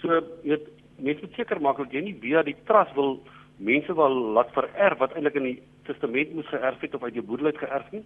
So 0.00 0.18
jy 0.42 0.56
weet 0.56 0.66
mense 0.98 1.26
moet 1.26 1.38
seker 1.38 1.60
maak 1.62 1.78
dat 1.82 1.94
jy 1.94 2.02
nie 2.08 2.18
via 2.24 2.42
die 2.46 2.58
trust 2.66 2.94
wil 2.98 3.20
mense 3.62 3.94
wil 3.94 4.16
laat 4.36 4.50
vererf 4.56 4.98
wat 4.98 5.14
eintlik 5.14 5.38
in 5.38 5.48
die 5.50 5.58
testament 5.86 6.34
moes 6.34 6.50
geërf 6.50 6.82
het 6.82 6.94
of 6.98 7.04
uit 7.06 7.18
jou 7.18 7.24
boedel 7.26 7.52
uit 7.52 7.60
geërf 7.60 7.92
nie, 7.94 8.02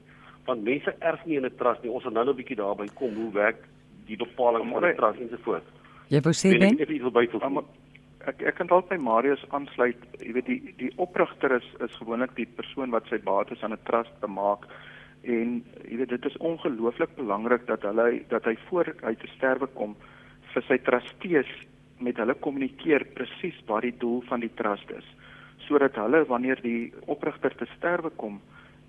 want 0.49 0.65
mense 0.67 0.93
erf 1.01 1.25
nie 1.25 1.39
in 1.41 1.47
'n 1.47 1.57
trust 1.57 1.83
nie. 1.83 1.91
Ons 1.91 2.05
gaan 2.05 2.13
nou 2.13 2.27
'n 2.29 2.37
bietjie 2.37 2.57
daarby 2.57 2.89
kom 2.95 3.15
hoe 3.15 3.33
werk 3.33 3.65
die 4.07 4.17
bepaling 4.17 4.71
van 4.73 4.85
'n 4.85 4.97
trust 4.97 5.21
ensovoorts. 5.21 5.71
Jy 6.09 6.21
wou 6.21 6.33
sê 6.33 6.59
Ben? 6.59 6.63
Ek, 6.63 6.81
ek, 6.81 6.91
ek, 6.91 7.65
ek, 8.31 8.43
ek, 8.43 8.57
kan 8.59 8.71
dalk 8.71 8.89
by 8.91 8.99
Marius 9.01 9.43
aansluit. 9.57 10.01
Jy 10.21 10.35
weet 10.37 10.51
die 10.51 10.75
die 10.81 10.91
oprigter 11.03 11.57
is 11.59 11.67
is 11.85 11.95
gewoonlik 12.01 12.35
die 12.39 12.49
persoon 12.59 12.95
wat 12.95 13.09
sy 13.11 13.19
bates 13.23 13.63
aan 13.63 13.75
'n 13.77 13.87
trust 13.89 14.15
bemaak 14.21 14.67
en 15.23 15.63
jy 15.91 15.97
weet 16.01 16.15
dit 16.15 16.27
is 16.27 16.37
ongelooflik 16.39 17.17
belangrik 17.17 17.67
dat 17.67 17.83
hulle 17.83 18.23
dat 18.29 18.45
hy 18.45 18.57
voor 18.69 18.93
hy 19.03 19.15
te 19.15 19.31
sterwe 19.37 19.67
kom 19.75 19.97
vir 20.55 20.63
sy 20.69 20.79
trustees 20.79 21.51
met 21.99 22.17
hulle 22.17 22.35
kommunikeer 22.35 23.05
presies 23.15 23.57
wat 23.67 23.83
die 23.83 23.97
doel 23.99 24.21
van 24.29 24.41
die 24.41 24.55
trust 24.55 24.91
is. 24.91 25.07
Sodat 25.67 25.97
hulle 25.97 26.25
wanneer 26.25 26.61
die 26.63 26.93
oprigter 27.07 27.55
te 27.57 27.67
sterwe 27.77 28.11
kom 28.11 28.41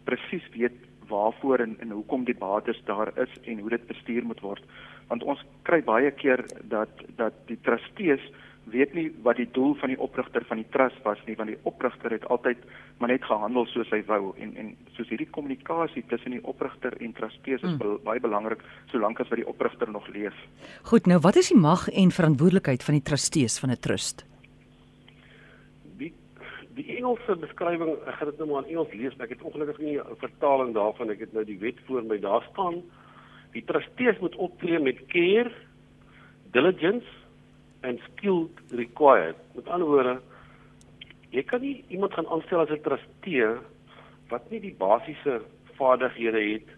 presies 0.06 0.46
weet 0.54 0.78
waarvoor 1.10 1.60
en 1.60 1.78
en 1.80 1.92
hoekom 1.92 2.26
die 2.26 2.38
bates 2.38 2.82
daar 2.86 3.12
is 3.18 3.34
en 3.44 3.60
hoe 3.60 3.70
dit 3.70 3.88
bestuur 3.88 4.24
moet 4.26 4.42
word. 4.42 4.64
Want 5.08 5.24
ons 5.24 5.44
kry 5.64 5.82
baie 5.82 6.12
keer 6.12 6.46
dat 6.64 6.90
dat 7.16 7.34
die 7.48 7.60
trustees 7.62 8.24
weet 8.72 8.94
nie 8.94 9.08
wat 9.24 9.38
die 9.40 9.48
doel 9.56 9.76
van 9.80 9.92
die 9.94 10.00
oprigter 10.00 10.44
van 10.48 10.60
die 10.62 10.70
trust 10.74 11.00
was 11.06 11.20
nie 11.28 11.36
want 11.40 11.52
die 11.52 11.60
oprigter 11.70 12.12
het 12.12 12.26
altyd 12.34 12.64
maar 13.00 13.12
net 13.12 13.24
gehandel 13.24 13.68
soos 13.72 13.90
hy 13.94 14.02
wou 14.10 14.34
en 14.44 14.56
en 14.60 14.72
soos 14.98 15.10
hierdie 15.12 15.30
kommunikasie 15.38 16.04
tussen 16.12 16.36
die 16.36 16.44
oprigter 16.44 16.96
en 17.00 17.14
trustees 17.18 17.62
is 17.62 17.76
mm. 17.76 18.00
baie 18.08 18.24
belangrik 18.24 18.64
solank 18.92 19.22
as 19.24 19.30
wat 19.32 19.42
die 19.42 19.48
oprigter 19.48 19.92
nog 19.92 20.08
leef. 20.14 20.36
Goed, 20.92 21.08
nou 21.08 21.20
wat 21.24 21.40
is 21.40 21.52
die 21.54 21.60
mag 21.60 21.88
en 21.90 22.12
verantwoordelikheid 22.12 22.84
van 22.84 22.98
die 23.00 23.06
trustees 23.12 23.60
van 23.64 23.72
'n 23.72 23.80
trust? 23.88 24.26
Die 25.98 26.14
die 26.78 26.98
Engelse 26.98 27.36
beskrywing, 27.36 27.96
ek 28.06 28.20
gaan 28.20 28.30
dit 28.32 28.38
nou 28.38 28.50
maar 28.50 28.64
in 28.64 28.76
Engels 28.76 28.94
lees, 28.94 29.16
maar 29.16 29.28
ek 29.28 29.38
het 29.38 29.42
ongelukkig 29.42 29.80
nie 29.80 29.98
'n 30.00 30.20
vertaling 30.20 30.74
daarvan. 30.74 31.10
Ek 31.10 31.20
het 31.20 31.34
nou 31.34 31.46
die 31.46 31.60
wet 31.60 31.80
voor 31.88 32.04
my. 32.04 32.20
Daar 32.20 32.44
staan 32.52 32.84
die 33.54 33.64
trustees 33.64 34.20
moet 34.20 34.36
optree 34.36 34.80
met 34.80 35.06
care, 35.08 35.52
diligence 36.52 37.08
and 37.84 38.00
skill 38.12 38.50
required. 38.72 39.36
Met 39.56 39.68
ander 39.68 39.88
woorde, 39.88 40.18
jy 41.30 41.44
kan 41.44 41.62
nie 41.62 41.84
iemand 41.94 42.14
gaan 42.14 42.28
aanstel 42.28 42.60
as 42.60 42.70
'n 42.70 42.82
trustee 42.82 43.58
wat 44.30 44.50
nie 44.52 44.60
die 44.60 44.76
basiese 44.78 45.42
vaardighede 45.78 46.42
het 46.54 46.70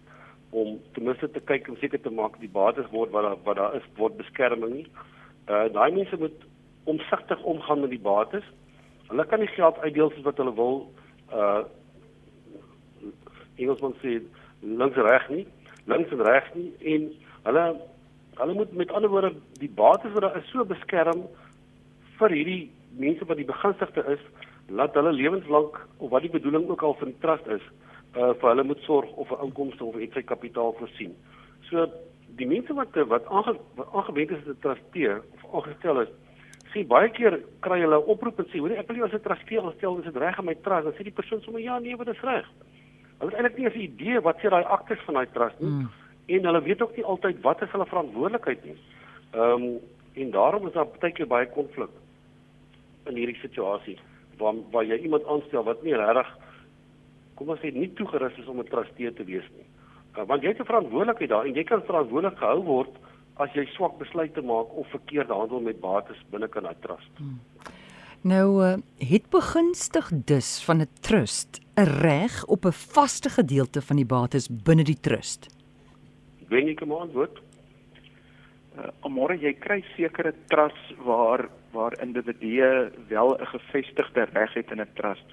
om 0.50 0.80
ten 0.92 1.04
minste 1.04 1.30
te 1.30 1.40
kyk 1.40 1.68
en 1.68 1.76
seker 1.80 2.00
te 2.00 2.10
maak 2.10 2.38
die 2.40 2.50
bates 2.50 2.90
word 2.90 3.10
wat 3.10 3.22
daar 3.22 3.36
wat 3.44 3.56
daar 3.56 3.74
is 3.74 3.86
word 3.96 4.16
beskerming 4.16 4.74
nie. 4.74 4.86
Uh 5.48 5.66
daai 5.72 5.90
mense 5.94 6.16
moet 6.18 6.46
omsigtig 6.84 7.42
omgaan 7.42 7.80
met 7.80 7.90
die 7.90 8.02
bates. 8.02 8.44
Hulle 9.08 9.26
kan 9.26 9.40
nie 9.40 9.48
geld 9.54 9.78
uitdeel 9.78 10.10
soos 10.10 10.24
wat 10.24 10.36
hulle 10.36 10.54
wil. 10.54 10.92
Uh 11.32 11.62
Engelsman 13.56 13.94
sê 14.02 14.20
links 14.60 14.96
reg 14.96 15.28
nie, 15.28 15.46
links 15.84 16.12
en 16.12 16.22
regs 16.24 16.54
nie 16.54 16.70
en 16.94 17.08
hulle 17.42 17.64
Hulle 18.40 18.54
moet 18.56 18.72
met 18.72 18.92
ander 18.96 19.10
woorde 19.12 19.34
die 19.60 19.70
bates 19.76 20.12
wat 20.12 20.22
daar 20.24 20.36
is 20.36 20.50
so 20.50 20.64
beskerm 20.64 21.26
vir 22.18 22.34
hierdie 22.36 22.70
mense 23.00 23.26
wat 23.28 23.36
die 23.36 23.48
begunstigde 23.48 24.04
is, 24.14 24.22
laat 24.68 24.96
hulle 24.96 25.12
lewenslank 25.12 25.76
of 25.98 26.10
wat 26.14 26.24
die 26.24 26.32
bedoeling 26.32 26.68
ook 26.70 26.82
al 26.82 26.96
van 27.02 27.12
trust 27.20 27.50
is, 27.52 27.66
uh 28.16 28.32
vir 28.40 28.48
hulle 28.52 28.64
moet 28.70 28.80
sorg 28.86 29.12
of 29.22 29.30
'n 29.30 29.44
inkomste 29.46 29.84
of 29.84 29.94
sy 30.14 30.22
kapitaal 30.22 30.72
voorsien. 30.78 31.12
So 31.68 31.86
die 32.40 32.46
mense 32.46 32.74
wat 32.74 32.96
wat 33.12 33.28
aangewend 33.28 34.30
is 34.30 34.40
as 34.40 34.48
'n 34.54 34.60
trustee 34.60 35.12
of 35.16 35.54
aangestel 35.54 36.00
is, 36.00 36.08
sien 36.72 36.86
baie 36.86 37.10
keer 37.10 37.40
kry 37.60 37.80
hulle 37.80 38.00
'n 38.00 38.10
oproep 38.14 38.38
en 38.38 38.46
sê, 38.46 38.58
"Hoor, 38.58 38.70
ek 38.72 38.88
wil 38.88 38.96
jou 38.96 39.06
as 39.06 39.14
'n 39.14 39.20
trustee 39.20 39.60
aanstel, 39.60 39.98
is 39.98 40.04
dit 40.04 40.16
reg 40.16 40.38
in 40.38 40.44
my 40.44 40.54
trust?" 40.54 40.84
Dan 40.84 40.94
sê 40.94 41.02
die 41.02 41.18
persoon 41.20 41.40
sommer, 41.42 41.60
"Ja, 41.60 41.78
nee, 41.78 41.96
wat 41.96 42.08
is 42.08 42.20
reg." 42.20 42.46
Hulle 43.18 43.30
het 43.30 43.34
eintlik 43.34 43.58
nie 43.58 43.68
'n 43.68 43.92
idee 43.92 44.20
wat 44.20 44.38
sê 44.38 44.48
daai 44.48 44.64
aktes 44.64 45.00
van 45.04 45.14
daai 45.14 45.28
trust 45.32 45.60
nie. 45.60 45.68
Mm 45.68 45.99
en 46.36 46.44
hulle 46.44 46.62
weet 46.62 46.82
ook 46.82 46.96
nie 46.96 47.04
altyd 47.04 47.40
wat 47.46 47.62
is 47.62 47.72
hulle 47.74 47.86
verantwoordelikheid 47.86 48.64
nie. 48.64 48.76
Ehm 49.30 49.64
um, 49.64 49.80
en 50.12 50.30
daarom 50.34 50.66
is 50.66 50.72
daar 50.74 50.88
baie 51.00 51.12
keer 51.14 51.26
baie 51.30 51.46
konflik 51.54 51.90
in 53.06 53.14
hierdie 53.14 53.38
situasie 53.38 53.98
waar 54.40 54.54
waar 54.72 54.84
jy 54.84 54.98
iemand 55.06 55.26
aanstel 55.26 55.62
wat 55.64 55.84
nie 55.86 55.94
regtig 55.94 56.32
kom 57.38 57.52
ons 57.54 57.62
sê 57.62 57.70
nie 57.72 57.92
toegerus 58.00 58.38
is 58.42 58.48
om 58.50 58.58
'n 58.60 58.68
trustee 58.72 59.12
te 59.12 59.24
wees 59.24 59.46
nie. 59.56 59.66
Uh, 60.18 60.26
want 60.26 60.42
jy 60.42 60.48
het 60.48 60.60
'n 60.60 60.70
verantwoordelikheid 60.72 61.30
daar 61.30 61.46
en 61.46 61.54
jy 61.54 61.64
kan 61.64 61.82
verantwoordelik 61.82 62.38
gehou 62.38 62.62
word 62.64 62.94
as 63.36 63.54
jy 63.54 63.64
swak 63.66 63.98
besluite 63.98 64.42
maak 64.42 64.74
of 64.76 64.90
verkeerd 64.90 65.28
handel 65.28 65.60
met 65.60 65.80
bates 65.80 66.20
binne 66.30 66.48
kan 66.48 66.66
'n 66.66 66.74
trust. 66.80 67.12
Hmm. 67.16 67.40
Nou 68.22 68.64
uh, 68.64 68.76
het 68.98 69.30
begunstig 69.30 70.10
dus 70.24 70.64
van 70.64 70.80
'n 70.80 70.88
trust 71.00 71.60
'n 71.76 71.88
reg 72.02 72.44
op 72.46 72.64
'n 72.64 72.72
vaste 72.72 73.30
gedeelte 73.30 73.80
van 73.82 73.96
die 73.96 74.06
bates 74.06 74.48
binne 74.48 74.84
die 74.84 75.00
trust 75.00 75.59
wen 76.50 76.68
jy 76.70 76.74
kom 76.78 76.92
antwoord. 76.92 77.40
Uh, 78.78 78.90
Amore 79.06 79.36
jy 79.38 79.54
kry 79.58 79.80
sekere 79.96 80.34
trusts 80.52 80.94
waar 81.06 81.48
waar 81.72 81.94
individue 82.02 82.90
wel 83.08 83.36
'n 83.38 83.46
gevestigde 83.46 84.26
reg 84.32 84.54
het 84.54 84.70
in 84.70 84.80
'n 84.80 84.94
trust. 84.94 85.26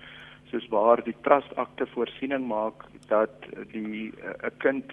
Soos 0.51 0.67
waar 0.69 1.03
die 1.03 1.15
trust 1.21 1.55
akte 1.55 1.85
voorsiening 1.85 2.47
maak 2.47 2.85
dat 3.07 3.33
die 3.71 4.13
uh, 4.13 4.29
'n 4.29 4.45
uh, 4.45 4.51
kind 4.57 4.85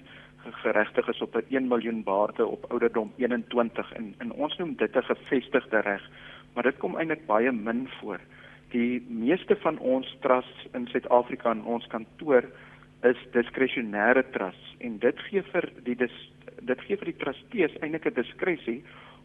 geregtig 0.62 1.08
is 1.08 1.22
op 1.22 1.36
'n 1.36 1.46
1 1.48 1.68
miljoen 1.68 2.02
baarde 2.02 2.46
op 2.46 2.64
ouderdom 2.70 3.12
21 3.16 3.92
en 3.92 4.14
en 4.18 4.32
ons 4.32 4.56
noem 4.56 4.74
dit 4.76 4.96
'n 4.96 5.02
gevestigde 5.02 5.80
reg 5.80 6.02
maar 6.54 6.62
dit 6.62 6.78
kom 6.78 6.96
eintlik 6.96 7.26
baie 7.26 7.52
min 7.52 7.86
voor. 7.98 8.20
Die 8.74 9.02
meeste 9.08 9.56
van 9.62 9.78
ons 9.78 10.16
trusts 10.20 10.66
in 10.72 10.86
Suid-Afrika 10.90 11.52
in 11.54 11.64
ons 11.64 11.86
kantoor 11.92 12.46
is 13.04 13.20
diskresionêre 13.36 14.24
trusts 14.32 14.76
en 14.86 14.96
dit 15.02 15.20
gee 15.28 15.42
vir 15.52 15.66
die 15.86 15.96
dis, 16.00 16.14
dit 16.64 16.84
gee 16.86 16.96
vir 17.00 17.10
die 17.10 17.20
trustees 17.20 17.76
eintlik 17.80 18.06
'n 18.06 18.16
diskresie 18.16 18.80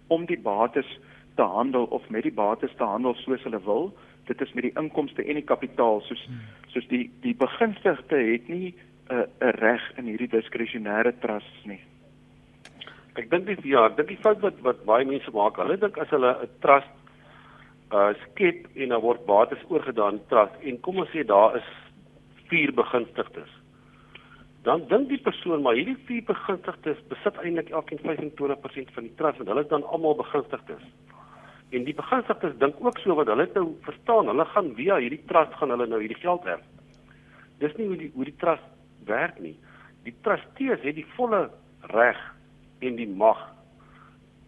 om 0.07 0.25
die 0.25 0.39
bates 0.39 0.89
te 1.35 1.43
handel 1.43 1.85
of 1.95 2.09
met 2.09 2.23
die 2.23 2.35
bates 2.35 2.75
te 2.77 2.83
handel 2.83 3.15
soos 3.15 3.43
hulle 3.43 3.61
wil. 3.63 3.93
Dit 4.27 4.41
is 4.41 4.53
met 4.53 4.63
die 4.67 4.75
inkomste 4.75 5.23
en 5.23 5.39
die 5.39 5.49
kapitaal 5.51 6.01
soos 6.01 6.25
hmm. 6.27 6.41
soos 6.73 6.87
die 6.87 7.09
die 7.21 7.35
begunstigde 7.35 8.19
het 8.31 8.49
nie 8.49 8.73
'n 9.09 9.15
uh, 9.15 9.25
'n 9.47 9.55
reg 9.63 9.83
in 9.97 10.05
hierdie 10.05 10.33
diskresionêre 10.35 11.13
trusts 11.19 11.65
nie. 11.65 11.81
Ek 13.15 13.29
dink 13.29 13.45
dis 13.45 13.63
ja, 13.63 13.89
dink 13.89 14.07
die 14.07 14.23
fout 14.23 14.41
wat 14.41 14.59
wat 14.61 14.85
baie 14.85 15.05
mense 15.05 15.31
maak, 15.31 15.57
hulle 15.57 15.77
dink 15.77 15.97
as 15.97 16.09
hulle 16.09 16.35
'n 16.43 16.49
trust 16.59 16.95
uh 17.91 18.13
skep 18.23 18.67
en 18.75 18.89
dan 18.89 19.01
word 19.01 19.25
bates 19.25 19.63
oorgedaan 19.69 20.19
trust 20.27 20.55
en 20.61 20.81
kom 20.81 20.97
ons 20.97 21.09
sê 21.09 21.23
daar 21.25 21.55
is 21.57 21.69
vier 22.49 22.71
begunstigdes 22.73 23.58
dan 24.63 24.83
dink 24.91 25.07
die 25.09 25.21
persoon 25.23 25.61
maar 25.63 25.77
hierdie 25.77 25.97
vier 26.07 26.25
begunstigdes 26.27 26.99
besit 27.11 27.37
eintlik 27.43 27.69
elkeen 27.71 28.01
25% 28.03 28.91
van 28.95 29.07
die 29.07 29.15
trust 29.21 29.39
en 29.39 29.51
hulle 29.51 29.63
is 29.63 29.71
dan 29.71 29.85
almal 29.87 30.17
begunstigdes. 30.19 30.83
En 31.69 31.85
die 31.85 31.95
begunstigdes 31.95 32.57
dink 32.59 32.81
ook 32.83 32.99
so 32.99 33.15
wat 33.15 33.29
hulle 33.31 33.47
nou 33.53 33.67
verstaan, 33.85 34.27
hulle 34.31 34.45
gaan 34.51 34.73
via 34.75 34.97
hierdie 34.99 35.21
trust 35.29 35.55
gaan 35.59 35.71
hulle 35.75 35.87
nou 35.87 36.01
hierdie 36.01 36.19
geld 36.19 36.47
erf. 36.49 36.65
Dis 37.63 37.75
nie 37.77 37.87
hoe 37.87 37.99
die 37.99 38.11
hoe 38.15 38.27
die 38.27 38.35
trust 38.41 38.67
werk 39.07 39.39
nie. 39.43 39.55
Die 40.03 40.15
trustees 40.25 40.83
het 40.83 40.97
die 40.97 41.07
volle 41.15 41.45
reg 41.93 42.19
en 42.83 42.99
die 42.99 43.07
mag 43.07 43.45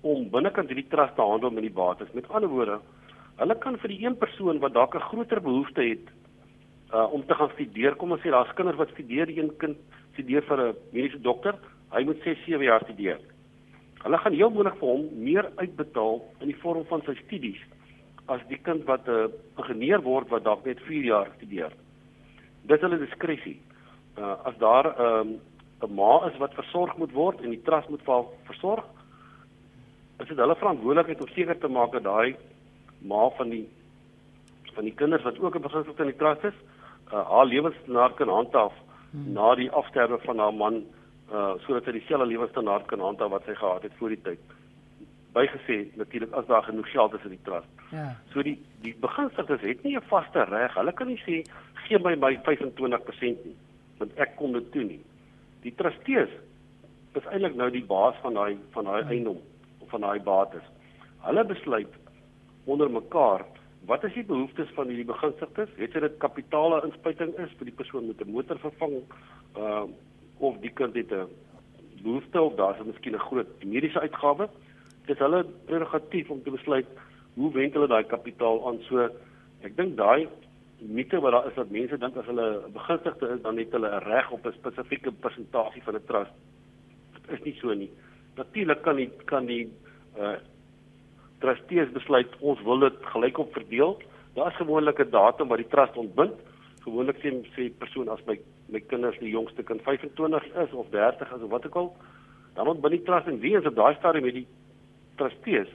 om 0.02 0.28
binnekant 0.34 0.72
hierdie 0.72 0.90
trust 0.92 1.16
te 1.16 1.24
handel 1.24 1.54
met 1.56 1.68
die 1.68 1.76
bates. 1.78 2.12
Met 2.18 2.28
ander 2.34 2.52
woorde, 2.52 2.80
hulle 3.40 3.58
kan 3.64 3.78
vir 3.80 3.94
die 3.94 4.02
een 4.04 4.18
persoon 4.18 4.60
wat 4.60 4.74
dalk 4.74 4.96
'n 4.96 5.08
groter 5.08 5.40
behoefte 5.42 5.82
het 5.82 6.10
uh 6.92 7.08
om 7.14 7.26
te 7.26 7.36
gaan 7.36 7.52
studeer, 7.54 7.96
kom 7.96 8.12
ons 8.12 8.22
sê 8.22 8.30
daar's 8.30 8.54
kinders 8.54 8.78
wat 8.78 8.90
studeer, 8.90 9.30
een 9.30 9.52
kind 9.58 9.78
studeer 10.22 10.46
vir 10.46 10.60
'n 10.62 10.76
mediese 10.94 11.22
dokter, 11.22 11.56
hy 11.92 12.04
moet 12.04 12.22
6, 12.24 12.46
7 12.46 12.64
jaar 12.64 12.82
studeer. 12.84 13.20
Hulle 14.04 14.18
gaan 14.18 14.34
heel 14.34 14.50
moontlik 14.50 14.80
vir 14.80 14.88
hom 14.88 15.10
meer 15.14 15.52
uitbetaal 15.58 16.22
in 16.42 16.48
die 16.48 16.62
vorm 16.62 16.86
van 16.86 17.02
sy 17.06 17.16
studies 17.26 17.60
as 18.28 18.42
die 18.50 18.58
kind 18.58 18.86
wat 18.86 19.08
'n 19.08 19.12
uh, 19.12 19.28
ingenieur 19.58 20.02
word 20.02 20.30
wat 20.30 20.44
dalk 20.44 20.66
net 20.66 20.80
4 20.88 21.04
jaar 21.04 21.28
studeer. 21.38 21.72
Dit 22.64 22.78
is 22.78 22.82
hulle 22.82 22.98
diskresie. 22.98 23.60
Uh 24.18 24.36
as 24.46 24.58
daar 24.58 24.86
'n 24.88 25.02
um, 25.02 25.40
'n 25.84 25.96
ma 25.96 26.28
is 26.30 26.38
wat 26.38 26.54
versorg 26.54 26.98
moet 26.98 27.12
word 27.12 27.42
en 27.42 27.50
die 27.50 27.62
trust 27.62 27.90
moet 27.90 28.02
vir 28.06 28.14
haar 28.14 28.30
versorg, 28.46 28.86
is 30.20 30.28
dit 30.28 30.38
hulle 30.38 30.56
verantwoordelikheid 30.56 31.22
om 31.22 31.28
seker 31.28 31.58
te 31.60 31.68
maak 31.68 31.92
dat 31.92 32.04
daai 32.04 32.36
ma 33.02 33.30
van 33.38 33.50
die 33.50 33.68
van 34.76 34.84
die 34.84 34.96
kinders 34.96 35.24
wat 35.24 35.40
ook 35.40 35.56
'n 35.56 35.62
beginsel 35.62 35.94
in 35.98 36.14
die 36.14 36.22
trust 36.22 36.44
is, 36.44 36.58
uh, 37.14 37.28
haar 37.30 37.46
lewensstandaard 37.46 38.16
kan 38.16 38.30
handhaaf 38.30 38.74
hmm. 39.12 39.34
na 39.34 39.56
die 39.56 39.70
afsterwe 39.72 40.20
van 40.26 40.40
haar 40.40 40.54
man 40.54 40.84
uh 41.32 41.54
sodat 41.66 41.88
sy 41.88 41.96
dieselfde 41.96 42.28
lewensstandaard 42.28 42.90
kan 42.92 43.00
handhaaf 43.00 43.32
wat 43.32 43.46
sy 43.48 43.56
gehad 43.56 43.84
het 43.88 43.94
voor 44.00 44.10
die 44.10 44.22
tyd. 44.26 44.40
Bygesê 45.36 45.78
natuurlik 45.96 46.34
as 46.36 46.48
daar 46.48 46.64
genoeg 46.64 46.92
geld 46.92 47.14
is 47.14 47.24
in 47.24 47.36
die 47.38 47.46
trust. 47.48 47.86
Ja. 47.92 48.10
So 48.34 48.44
die 48.44 48.58
die 48.84 48.96
begunstigdes 49.00 49.62
het 49.62 49.84
nie 49.84 49.96
'n 49.96 50.10
vaste 50.12 50.44
reg. 50.44 50.76
Hulle 50.76 50.94
kan 50.94 51.08
nie 51.08 51.22
sê 51.28 51.44
gee 51.88 52.00
my 52.00 52.16
my 52.16 52.36
25% 52.44 53.46
nie 53.46 53.56
want 54.00 54.18
ek 54.18 54.36
kom 54.36 54.52
dit 54.54 54.72
toe 54.72 54.84
nie. 54.84 55.02
Die 55.62 55.76
trustees 55.76 56.30
is 57.14 57.26
eintlik 57.26 57.56
nou 57.56 57.70
die 57.70 57.86
baas 57.86 58.16
van 58.22 58.34
daai 58.34 58.58
van 58.74 58.86
daai 58.86 59.02
hmm. 59.02 59.12
eiendom 59.12 59.40
of 59.80 59.90
van 59.90 60.02
daai 60.02 60.20
bates. 60.20 60.64
Hulle 61.22 61.44
besluit 61.46 61.94
onder 62.66 62.90
mekaar 62.90 63.46
Wat 63.86 64.04
is 64.04 64.14
die 64.14 64.26
behoeftes 64.26 64.70
van 64.76 64.88
hierdie 64.88 65.08
begunstigdes? 65.10 65.70
Het 65.76 65.96
dit 66.04 66.18
kapitaale 66.22 66.84
inspuiting 66.86 67.34
is 67.42 67.54
vir 67.58 67.70
die 67.70 67.78
persoon 67.78 68.08
met 68.08 68.22
'n 68.22 68.32
motor 68.32 68.60
vervang 68.60 69.02
uh 69.58 69.86
of 70.38 70.58
die 70.62 70.74
kind 70.74 70.96
het 70.96 71.12
'n 71.12 71.28
behoefte 72.04 72.42
of 72.42 72.56
daar's 72.56 72.86
miskien 72.86 73.16
'n 73.16 73.26
groot 73.30 73.64
mediese 73.64 74.00
uitgawe? 74.00 74.50
Dit 75.06 75.16
is 75.16 75.22
hulle 75.22 75.46
prerogatief 75.66 76.30
om 76.30 76.44
te 76.44 76.52
besluit 76.52 76.86
hoe 77.34 77.52
wend 77.54 77.74
hulle 77.74 77.88
daai 77.88 78.04
kapitaal 78.04 78.68
aan. 78.68 78.80
So 78.82 79.10
ek 79.62 79.76
dink 79.76 79.98
daai 79.98 80.28
mite 80.80 81.20
wat 81.20 81.32
daar 81.32 81.48
is 81.48 81.56
dat 81.56 81.70
mense 81.70 81.98
dink 81.98 82.18
as 82.18 82.26
hulle 82.26 82.62
'n 82.68 82.72
begunstigde 82.72 83.28
is 83.28 83.42
dan 83.42 83.58
het 83.58 83.72
hulle 83.72 83.90
'n 83.90 84.04
reg 84.04 84.32
op 84.32 84.46
'n 84.46 84.54
spesifieke 84.54 85.12
persentasie 85.12 85.84
van 85.84 85.96
'n 85.96 86.06
trust. 86.06 86.34
Dit 87.14 87.40
is 87.40 87.44
nie 87.44 87.58
so 87.62 87.74
nie. 87.74 87.92
Natuurlik 88.36 88.82
kan 88.82 88.96
die 88.96 89.10
kan 89.26 89.46
die 89.46 89.74
uh 90.18 90.38
trustees 91.42 91.92
besluit 91.96 92.40
ons 92.40 92.62
wil 92.68 92.80
dit 92.86 93.06
gelykop 93.14 93.54
verdeel. 93.54 93.98
Daar 94.38 94.52
is 94.52 94.62
gewoonlik 94.62 95.00
'n 95.00 95.10
datum 95.10 95.48
wat 95.48 95.58
die 95.58 95.72
trust 95.74 95.98
ontbind. 95.98 96.38
Gewoonlik 96.84 97.18
sê 97.22 97.30
sê 97.56 97.70
persoon 97.78 98.10
as 98.10 98.24
my 98.26 98.40
my 98.70 98.80
kinders 98.80 99.20
die 99.20 99.30
jongste 99.30 99.64
kind 99.64 99.82
25 99.82 100.46
is 100.56 100.74
of 100.74 100.90
30 100.90 101.36
is 101.36 101.42
of 101.42 101.50
wat 101.50 101.66
ook 101.66 101.76
al, 101.76 101.96
dan 102.56 102.68
ontbind 102.68 102.94
die 102.94 103.04
trust 103.04 103.28
en 103.28 103.40
wie 103.40 103.58
is 103.58 103.66
op 103.66 103.76
daai 103.76 103.96
stadium 103.96 104.24
met 104.24 104.34
die 104.34 104.48
trustees 105.16 105.68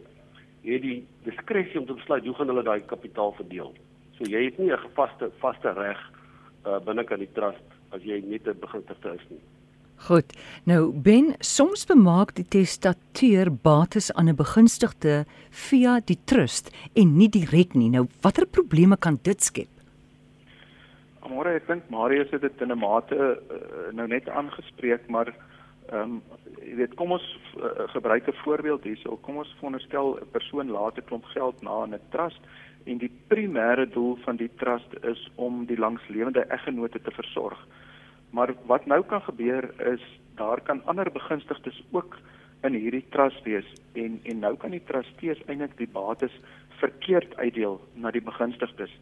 het 0.67 0.83
die 0.83 1.07
diskresie 1.25 1.79
om 1.81 1.87
te 1.87 1.95
besluit 1.95 2.25
hoe 2.27 2.35
gaan 2.35 2.51
hulle 2.51 2.63
daai 2.63 2.81
kapitaal 2.91 3.33
verdeel. 3.33 3.75
So 4.19 4.25
jy 4.25 4.45
het 4.45 4.59
nie 4.59 4.73
'n 4.73 4.79
gevaste 4.79 5.31
vaste 5.39 5.73
reg 5.73 6.01
uh, 6.67 6.79
binne 6.79 7.05
kan 7.05 7.19
die 7.19 7.33
trust 7.33 7.63
as 7.91 8.03
jy 8.03 8.21
net 8.25 8.49
'n 8.49 8.59
begunstigde 8.61 9.15
is 9.15 9.27
nie. 9.31 9.41
Goed. 9.97 10.33
Nou 10.65 10.93
Ben, 10.93 11.35
soms 11.41 11.87
bemaak 11.87 12.35
die 12.37 12.45
testateur 12.45 13.51
bates 13.51 14.13
aan 14.13 14.29
'n 14.29 14.37
begunstigde 14.37 15.25
via 15.51 16.01
die 16.05 16.19
trust 16.25 16.71
en 16.95 17.17
nie 17.17 17.29
direk 17.29 17.75
nie. 17.75 17.91
Nou 17.91 18.07
watter 18.21 18.47
probleme 18.47 18.97
kan 18.97 19.19
dit 19.23 19.43
skep? 19.43 19.69
Môre 21.29 21.57
ek 21.57 21.67
dink 21.67 21.83
Marius 21.91 22.31
het 22.31 22.41
dit 22.41 22.61
in 22.61 22.73
'n 22.73 22.79
mate 22.79 23.17
uh, 23.17 23.93
nou 23.93 24.07
net 24.07 24.29
aangespreek, 24.29 25.09
maar 25.09 25.35
ehm 25.91 26.03
um, 26.03 26.23
jy 26.63 26.77
weet 26.77 26.95
kom 26.95 27.13
ons 27.13 27.39
uh, 27.57 27.89
gebruik 27.95 28.29
'n 28.29 28.43
voorbeeld 28.45 28.85
hierso. 28.85 29.17
Kom 29.17 29.37
ons 29.37 29.55
veronderstel 29.59 30.19
'n 30.21 30.31
persoon 30.31 30.71
laat 30.71 30.99
'n 30.99 31.05
klomp 31.05 31.25
geld 31.25 31.63
na 31.63 31.85
in 31.85 31.95
'n 31.95 32.01
trust 32.11 32.41
en 32.85 32.99
die 32.99 33.11
primêre 33.29 33.87
doel 33.91 34.17
van 34.25 34.37
die 34.37 34.51
trust 34.57 34.95
is 35.03 35.31
om 35.35 35.67
die 35.67 35.79
langslewende 35.79 36.45
eggenote 36.49 37.03
te 37.03 37.11
versorg. 37.11 37.59
Maar 38.31 38.55
wat 38.67 38.87
nou 38.87 39.03
kan 39.05 39.23
gebeur 39.23 39.71
is 39.93 40.03
daar 40.37 40.61
kan 40.61 40.85
ander 40.85 41.11
begunstigdes 41.13 41.83
ook 41.91 42.19
in 42.63 42.75
hierdie 42.75 43.05
trust 43.11 43.45
wees 43.45 43.67
en 43.93 44.21
en 44.25 44.39
nou 44.39 44.57
kan 44.57 44.71
die 44.71 44.85
trustees 44.85 45.41
eintlik 45.47 45.77
die 45.77 45.89
bates 45.93 46.33
verkeerd 46.81 47.37
uitdeel 47.37 47.81
na 47.95 48.11
die 48.11 48.25
begunstigdes. 48.25 48.93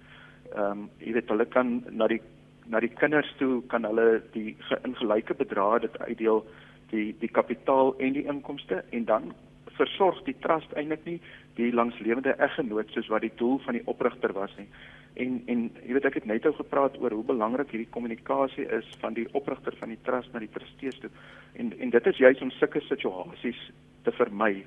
Ehm 0.54 0.70
um, 0.70 0.90
jy 0.98 1.14
weet 1.16 1.30
hulle 1.32 1.46
kan 1.46 1.80
na 1.90 2.08
die 2.10 2.20
na 2.66 2.80
die 2.80 2.92
kinders 3.00 3.30
toe 3.38 3.62
kan 3.72 3.84
hulle 3.84 4.22
die 4.32 4.56
in 4.82 4.94
gelyke 5.00 5.34
bedrae 5.34 5.80
dit 5.86 5.98
uitdeel 6.00 6.44
die 6.90 7.08
die 7.20 7.32
kapitaal 7.40 7.94
en 7.98 8.16
die 8.16 8.26
inkomste 8.30 8.84
en 8.90 9.04
dan 9.10 9.32
versorg 9.78 10.20
die 10.28 10.36
trust 10.46 10.72
eintlik 10.78 11.04
nie 11.08 11.18
die 11.58 11.72
langslewende 11.72 12.36
eggenoot 12.46 12.90
soos 12.94 13.10
wat 13.12 13.24
die 13.26 13.34
doel 13.40 13.58
van 13.66 13.78
die 13.78 13.86
oprigter 13.90 14.32
was 14.36 14.54
nie. 14.58 14.68
En 15.14 15.42
en 15.47 15.71
jy 15.87 15.94
weet 15.94 16.09
ek 16.09 16.18
het 16.18 16.26
net 16.26 16.47
ou 16.47 16.52
gepraat 16.56 16.97
oor 16.99 17.14
hoe 17.14 17.26
belangrik 17.26 17.71
hierdie 17.71 17.92
kommunikasie 17.94 18.66
is 18.78 18.88
van 19.02 19.14
die 19.14 19.28
oprigter 19.33 19.76
van 19.78 19.92
die 19.94 20.00
trust 20.02 20.33
na 20.33 20.42
die 20.42 20.50
trustees 20.54 20.99
toe. 21.02 21.11
En 21.54 21.71
en 21.78 21.90
dit 21.94 22.06
is 22.06 22.23
juis 22.23 22.42
om 22.42 22.50
sulke 22.50 22.83
situasies 22.88 23.61
te 24.02 24.12
vermy 24.18 24.64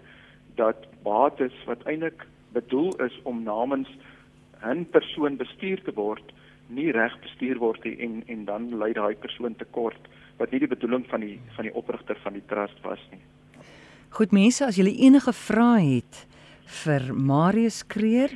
dat 0.56 0.88
bates 1.04 1.58
wat 1.68 1.84
eintlik 1.86 2.24
bedoel 2.56 2.96
is 3.06 3.20
om 3.24 3.44
namens 3.44 3.89
'n 4.63 4.86
persoon 4.92 5.38
bestuur 5.38 5.84
te 5.84 5.94
word, 5.94 6.34
nie 6.68 6.92
reg 6.92 7.20
bestuur 7.22 7.58
word 7.58 7.84
nie 7.84 7.98
en 8.00 8.24
en 8.27 8.46
dan 8.46 8.77
lei 8.77 8.94
daai 8.94 9.16
persoon 9.16 9.56
te 9.56 9.66
kort 9.66 10.08
wat 10.38 10.51
nie 10.51 10.60
die 10.60 10.74
bedoeling 10.75 11.06
van 11.10 11.20
die 11.20 11.39
van 11.56 11.66
die 11.66 11.74
oprigter 11.74 12.18
van 12.24 12.34
die 12.34 12.46
trust 12.48 12.82
was 12.84 13.00
nie. 13.12 13.22
Goed 14.10 14.32
mense, 14.32 14.66
as 14.66 14.75
julle 14.75 14.96
enige 14.96 15.34
vrae 15.34 15.96
het 15.96 16.27
vir 16.84 17.13
Marius 17.13 17.84
Kreer 17.88 18.32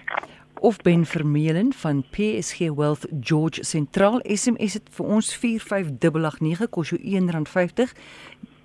of 0.62 0.77
Ben 0.77 1.06
Vermeulen 1.06 1.74
van 1.74 2.03
PSG 2.10 2.60
Wealth 2.75 3.08
George 3.20 3.63
Sentraal 3.63 4.20
SMS 4.24 4.75
dit 4.77 4.89
vir 4.94 5.08
ons 5.15 5.30
45889 5.41 6.70
kos 6.70 6.91
jou 6.94 7.00
R1.50 7.01 7.96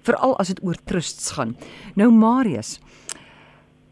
veral 0.04 0.34
as 0.36 0.52
dit 0.52 0.60
oor 0.62 0.76
trusts 0.84 1.32
gaan. 1.38 1.54
Nou 1.96 2.10
Marius, 2.12 2.76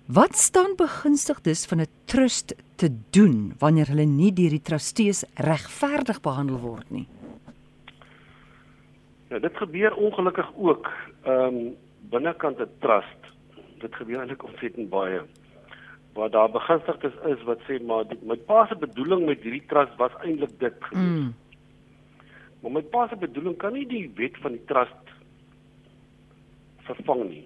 wat 0.07 0.37
staan 0.37 0.77
begunstigdes 0.77 1.65
van 1.67 1.81
'n 1.81 1.89
trust 2.05 2.55
te 2.77 2.91
doen 3.11 3.55
wanneer 3.59 3.89
hulle 3.89 4.05
nie 4.05 4.33
deur 4.33 4.51
die 4.51 4.63
trustees 4.63 5.25
regverdig 5.35 6.21
behandel 6.21 6.61
word 6.61 6.91
nie? 6.91 7.09
Ja, 9.31 9.39
dit 9.39 9.57
gebeur 9.57 9.95
ongelukkig 9.95 10.53
ook 10.57 10.93
ehm 11.25 11.57
um, 11.57 11.77
binnekant 12.11 12.61
'n 12.61 12.69
trust. 12.79 13.21
Dit 13.81 13.95
gebeur 13.95 14.21
eintlik 14.21 14.45
ontsettend 14.45 14.89
baie 14.91 15.23
waar 16.14 16.30
daar 16.30 16.50
begunstigdes 16.50 17.16
is 17.33 17.42
wat 17.49 17.62
sê 17.68 17.80
maar 17.83 18.04
die, 18.09 18.18
my 18.23 18.37
pa 18.49 18.66
se 18.66 18.76
bedoeling 18.78 19.26
met 19.26 19.42
hierdie 19.42 19.64
trust 19.71 19.97
was 19.99 20.14
eintlik 20.23 20.54
dit 20.61 20.76
gewees. 20.90 21.18
Mm. 21.25 21.33
Maar 22.62 22.76
my 22.78 22.83
pa 22.94 23.09
se 23.09 23.16
bedoeling 23.16 23.56
kan 23.59 23.75
nie 23.76 23.87
die 23.87 24.06
wet 24.21 24.38
van 24.44 24.54
die 24.56 24.64
trust 24.71 25.12
vervang 26.87 27.26
nie. 27.28 27.44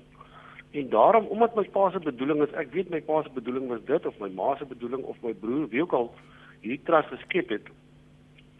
En 0.70 0.88
daarom 0.92 1.26
omdat 1.32 1.56
my 1.56 1.64
pa 1.72 1.90
se 1.90 1.98
bedoeling 2.04 2.44
is, 2.44 2.54
ek 2.60 2.72
weet 2.76 2.92
my 2.92 3.00
pa 3.00 3.22
se 3.22 3.32
bedoeling 3.34 3.68
was 3.72 3.84
dit 3.88 4.06
of 4.06 4.20
my 4.20 4.28
ma 4.28 4.54
se 4.56 4.68
bedoeling 4.68 5.04
of 5.04 5.16
my 5.24 5.32
broer 5.34 5.68
wie 5.72 5.82
ook 5.82 5.96
al 5.96 6.12
hierdie 6.60 6.84
trust 6.84 7.08
geskep 7.16 7.56
het 7.56 7.72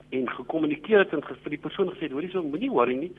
en 0.09 0.29
gekommunikeer 0.29 1.05
het 1.05 1.13
en 1.13 1.25
vir 1.29 1.53
die 1.53 1.61
persoon 1.61 1.91
gesê, 1.93 2.09
hoorie 2.09 2.31
so 2.33 2.41
moenie 2.43 2.71
worry 2.73 2.97
nie. 2.97 3.11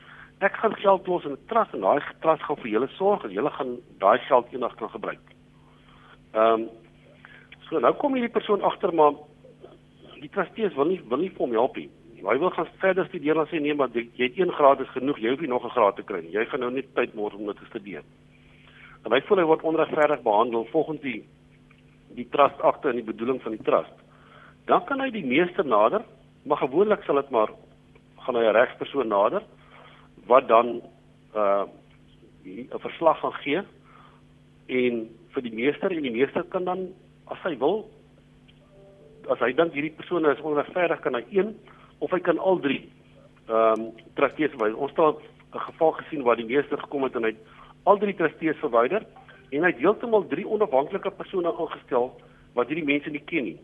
Ek 0.42 0.56
gaan 0.58 0.74
geld 0.82 1.06
los 1.06 1.24
in 1.24 1.36
'n 1.38 1.46
trust 1.46 1.74
en 1.74 1.86
daai 1.86 2.02
trust 2.20 2.42
gaan 2.42 2.56
vir 2.56 2.70
julle 2.70 2.88
sorg 2.98 3.24
en 3.24 3.30
julle 3.30 3.50
gaan 3.50 3.76
daai 3.98 4.18
geld 4.18 4.52
eendag 4.52 4.74
kan 4.74 4.90
gebruik. 4.90 5.22
Ehm 6.32 6.62
um, 6.62 6.68
so 7.68 7.78
nou 7.78 7.92
kom 7.98 8.14
hierdie 8.14 8.32
persoon 8.34 8.62
agter 8.66 8.92
maar 8.94 9.14
die 10.20 10.30
trustees 10.30 10.74
wil 10.74 10.88
nie 10.90 11.00
wil 11.08 11.18
nie 11.22 11.30
vir 11.30 11.44
hom 11.46 11.56
help 11.56 11.76
nie. 11.76 11.88
Hy 12.20 12.36
wil 12.38 12.50
gaan 12.52 12.68
verder 12.82 13.06
studeer 13.08 13.38
en 13.40 13.48
sê 13.48 13.60
nee 13.60 13.74
maar 13.74 13.90
jy 13.94 14.26
het 14.26 14.38
een 14.38 14.52
graad 14.52 14.80
is 14.84 14.92
genoeg, 14.94 15.18
jy 15.18 15.30
hoef 15.32 15.40
nie 15.40 15.48
nog 15.48 15.64
'n 15.64 15.76
graad 15.76 15.96
te 15.96 16.02
kry 16.02 16.20
nie. 16.20 16.32
Jy 16.32 16.44
gaan 16.46 16.60
nou 16.60 16.70
net 16.70 16.94
tyd 16.94 17.14
môre 17.14 17.36
om 17.36 17.46
dit 17.46 17.56
te 17.56 17.70
studeer. 17.70 18.02
En 19.04 19.12
hy 19.12 19.20
voel 19.20 19.38
hy 19.38 19.44
word 19.44 19.62
onregverdig 19.62 20.22
behandel 20.22 20.66
volgens 20.72 21.00
die 21.00 21.24
die 22.14 22.28
trust 22.28 22.60
akte 22.60 22.88
en 22.90 22.96
die 22.96 23.12
bedoeling 23.12 23.42
van 23.42 23.52
die 23.52 23.62
trust. 23.62 23.96
Dan 24.66 24.84
kan 24.84 25.00
hy 25.00 25.10
die 25.10 25.24
meester 25.24 25.66
nader, 25.66 26.02
maar 26.44 26.58
gewoonlik 26.58 27.02
sal 27.04 27.14
dit 27.14 27.30
maar 27.30 27.50
gaan 28.18 28.36
hy 28.36 28.44
'n 28.44 28.54
regspersoon 28.54 29.08
nader 29.08 29.42
wat 30.26 30.48
dan 30.48 30.82
uh 31.34 31.64
'n 32.44 32.80
verslag 32.80 33.20
gaan 33.20 33.32
gee 33.32 33.62
en 34.66 35.08
vir 35.34 35.42
die 35.46 35.54
meester 35.54 35.92
en 35.94 36.02
die 36.02 36.14
meester 36.14 36.44
kan 36.52 36.64
dan 36.64 36.88
as 37.30 37.38
hy 37.44 37.56
wil 37.58 37.84
as 39.30 39.38
hy 39.44 39.52
dink 39.54 39.74
hierdie 39.76 39.94
persoon 39.94 40.26
is 40.30 40.42
onregverdig 40.42 41.02
kan 41.04 41.18
hy 41.18 41.24
een 41.30 41.54
of 42.00 42.10
hy 42.14 42.20
kan 42.24 42.38
al 42.38 42.60
drie 42.64 42.82
ehm 43.50 43.80
um, 43.80 43.86
trustees 44.14 44.52
verwyder. 44.54 44.78
Ons 44.78 44.94
het 44.96 45.26
'n 45.54 45.64
geval 45.66 45.92
gesien 45.92 46.22
waar 46.22 46.36
die 46.36 46.46
meester 46.46 46.78
gekom 46.78 47.02
het 47.02 47.16
en 47.16 47.24
hy 47.24 47.34
al 47.84 47.98
drie 47.98 48.14
trustees 48.14 48.56
verwyder 48.62 49.06
en 49.50 49.62
hy 49.62 49.70
het 49.70 49.82
heeltemal 49.82 50.26
drie 50.26 50.46
onafhanklike 50.46 51.10
persone 51.10 51.52
aangestel 51.52 52.12
wat 52.54 52.68
hierdie 52.68 52.86
mense 52.86 53.10
nie 53.10 53.24
ken 53.24 53.44
nie. 53.44 53.58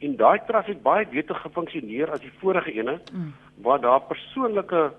En 0.00 0.16
daai 0.16 0.38
trust 0.46 0.68
het 0.68 0.82
baie 0.82 1.06
beter 1.06 1.34
gefunksioneer 1.34 2.10
as 2.10 2.20
die 2.20 2.32
vorige 2.40 2.72
ene 2.72 3.00
mm. 3.12 3.32
waar 3.62 3.80
daar 3.80 4.00
persoonlike 4.00 4.92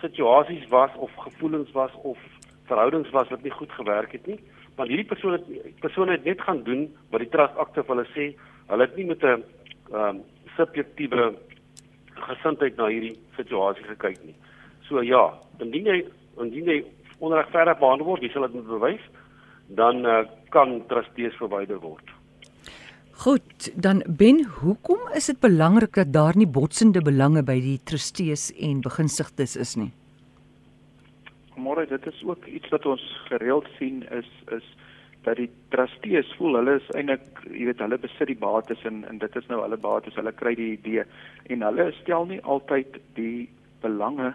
situasies 0.00 0.68
was 0.68 0.90
of 0.96 1.10
gevoelens 1.16 1.72
was 1.72 1.92
of 2.02 2.18
verhoudings 2.64 3.10
was 3.10 3.28
wat 3.28 3.42
nie 3.42 3.50
goed 3.50 3.72
gewerk 3.72 4.12
het 4.12 4.26
nie 4.26 4.40
want 4.76 4.90
hierdie 4.90 5.08
persoon 5.08 5.38
het 5.38 5.80
persoon 5.80 6.08
het 6.08 6.24
net 6.24 6.40
gaan 6.40 6.62
doen 6.66 6.86
wat 7.10 7.22
die 7.22 7.30
trust 7.30 7.56
akte 7.56 7.82
vir 7.82 7.94
hulle 7.94 8.06
sê. 8.14 8.26
Hulle 8.70 8.86
het 8.86 8.96
nie 8.96 9.06
met 9.06 9.22
'n 9.22 9.44
um, 9.92 10.22
subjektiewe 10.56 11.34
gesindheid 12.14 12.76
na 12.76 12.88
hierdie 12.88 13.18
situasie 13.36 13.84
gekyk 13.84 14.18
nie. 14.24 14.34
So 14.88 15.02
ja, 15.02 15.32
indien 15.60 15.86
jy 15.86 16.04
indien 16.42 16.64
jy 16.64 16.84
onregverdig 17.18 17.78
behandel 17.78 18.06
word, 18.06 18.22
jy 18.22 18.32
sal 18.32 18.46
dit 18.48 18.54
moet 18.54 18.66
bewys, 18.66 19.04
dan 19.68 20.04
uh, 20.06 20.24
kan 20.50 20.82
trustees 20.90 21.36
verwyder 21.40 21.80
word. 21.80 22.10
Goed, 23.24 23.70
dan 23.78 24.02
Ben, 24.08 24.42
hoekom 24.60 24.98
is 25.14 25.26
dit 25.30 25.38
belangrik 25.40 25.94
dat 25.94 26.12
daar 26.12 26.36
nie 26.36 26.50
botsende 26.50 27.00
belange 27.00 27.44
by 27.46 27.60
die 27.62 27.78
trustees 27.86 28.50
en 28.58 28.82
begunstigdes 28.82 29.54
is 29.56 29.76
nie? 29.78 29.92
Môre 31.64 31.86
dit 31.88 32.06
is 32.06 32.22
ook 32.28 32.46
iets 32.46 32.68
wat 32.74 32.86
ons 32.86 33.04
gereeld 33.30 33.68
sien 33.78 34.02
is 34.10 34.30
is 34.56 34.66
dat 35.24 35.38
die 35.40 35.50
trustees 35.72 36.32
voel 36.38 36.58
hulle 36.58 36.76
is 36.80 36.88
eintlik 36.98 37.44
jy 37.48 37.68
weet 37.70 37.82
hulle 37.84 38.00
besit 38.00 38.28
die 38.28 38.40
bates 38.40 38.82
en 38.90 39.04
en 39.10 39.20
dit 39.22 39.36
is 39.40 39.46
nou 39.52 39.60
hulle 39.62 39.80
bates 39.80 40.16
hulle 40.20 40.32
kry 40.40 40.54
die 40.58 40.72
idee. 40.76 41.04
En 41.52 41.64
hulle 41.68 41.90
stel 42.00 42.28
nie 42.32 42.42
altyd 42.56 42.98
die 43.18 43.48
belange 43.84 44.34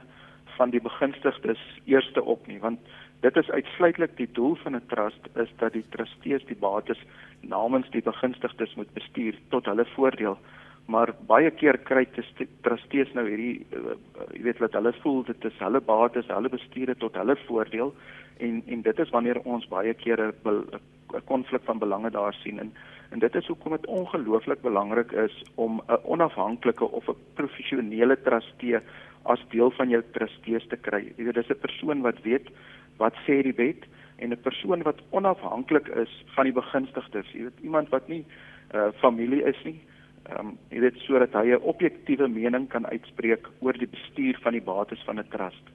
van 0.57 0.73
die 0.73 0.81
begunstigdes 0.81 1.61
eerste 1.85 2.23
op 2.35 2.47
nie 2.47 2.59
want 2.65 2.79
dit 3.23 3.37
is 3.41 3.51
uitsluitlik 3.51 4.15
die 4.17 4.29
doel 4.39 4.55
van 4.63 4.75
'n 4.75 4.87
trust 4.93 5.29
is 5.43 5.51
dat 5.61 5.73
die 5.73 5.85
trustees 5.95 6.45
die 6.51 6.59
bates 6.67 7.01
namens 7.41 7.89
die 7.95 8.05
begunstigdes 8.11 8.75
moet 8.75 8.93
bestuur 8.93 9.35
tot 9.49 9.65
hulle 9.65 9.85
voordeel 9.95 10.37
maar 10.89 11.13
baie 11.29 11.51
keer 11.51 11.77
kry 11.85 12.05
trustees 12.65 13.11
nou 13.13 13.25
hierdie 13.27 13.65
uh, 13.77 13.95
jy 14.33 14.43
weet 14.47 14.61
wat 14.63 14.77
hulle 14.77 14.93
voel 15.03 15.23
dit 15.27 15.49
is 15.49 15.59
hulle 15.61 15.81
bates, 15.81 16.31
hulle 16.33 16.49
bestuur 16.49 16.93
dit 16.93 16.99
tot 16.99 17.19
hulle 17.21 17.35
voordeel 17.45 17.93
en 18.45 18.61
en 18.75 18.81
dit 18.87 19.03
is 19.03 19.11
wanneer 19.15 19.41
ons 19.43 19.67
baie 19.69 19.93
keer 19.93 20.21
'n 20.29 20.81
konflik 21.25 21.63
van 21.65 21.79
belange 21.79 22.09
daar 22.09 22.33
sien 22.43 22.59
en 22.59 22.71
en 23.11 23.19
dit 23.19 23.35
is 23.35 23.47
hoekom 23.47 23.71
dit 23.71 23.85
ongelooflik 23.85 24.61
belangrik 24.61 25.11
is 25.11 25.43
om 25.55 25.81
'n 25.87 26.01
onafhanklike 26.03 26.85
of 26.85 27.09
'n 27.09 27.21
professionele 27.33 28.17
trustee 28.21 28.79
as 29.23 29.45
deel 29.49 29.71
van 29.71 29.89
jou 29.89 30.03
trustees 30.11 30.67
te 30.67 30.77
kry. 30.77 31.13
Jy 31.17 31.23
weet 31.23 31.35
dis 31.35 31.49
'n 31.49 31.65
persoon 31.67 32.01
wat 32.01 32.21
weet 32.21 32.47
wat 32.97 33.13
sê 33.25 33.41
die 33.43 33.57
wet 33.57 33.85
en 34.17 34.31
'n 34.31 34.41
persoon 34.41 34.83
wat 34.83 35.01
onafhanklik 35.09 35.87
is 35.87 36.23
van 36.35 36.43
die 36.43 36.53
begunstigdes. 36.53 37.31
Jy 37.31 37.43
weet 37.43 37.59
iemand 37.61 37.89
wat 37.89 38.07
nie 38.07 38.25
uh, 38.75 38.91
familie 39.01 39.43
is 39.43 39.63
nie, 39.63 39.81
ehm 40.29 40.47
um, 40.47 40.57
jy 40.69 40.79
weet 40.79 40.97
sodat 41.05 41.33
hy 41.33 41.55
'n 41.55 41.67
objektiewe 41.73 42.27
mening 42.27 42.67
kan 42.69 42.85
uitspreek 42.85 43.47
oor 43.59 43.73
die 43.73 43.89
bestuur 43.89 44.37
van 44.43 44.53
die 44.53 44.61
bates 44.61 45.03
van 45.05 45.19
'n 45.19 45.29
trust. 45.29 45.65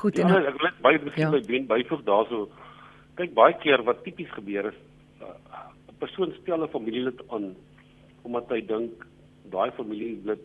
Goed 0.00 0.18
en 0.18 0.28
ja, 0.28 0.38
ek 0.48 0.60
wil 0.60 0.70
baie 0.82 0.98
miskien 1.02 1.26
ja. 1.26 1.30
by 1.30 1.40
Ben 1.46 1.66
byvoeg 1.66 2.02
daarso. 2.04 2.48
Kyk 3.14 3.34
baie 3.34 3.54
keer 3.62 3.82
wat 3.82 4.04
tipies 4.04 4.30
gebeur 4.30 4.66
is 4.72 4.78
'n 5.20 5.98
persoon 5.98 6.32
stel 6.40 6.62
'n 6.64 6.74
familielid 6.76 7.20
aan 7.28 7.56
omdat 8.22 8.48
hy 8.48 8.60
dink 8.66 9.06
daai 9.50 9.70
familielid 9.70 10.44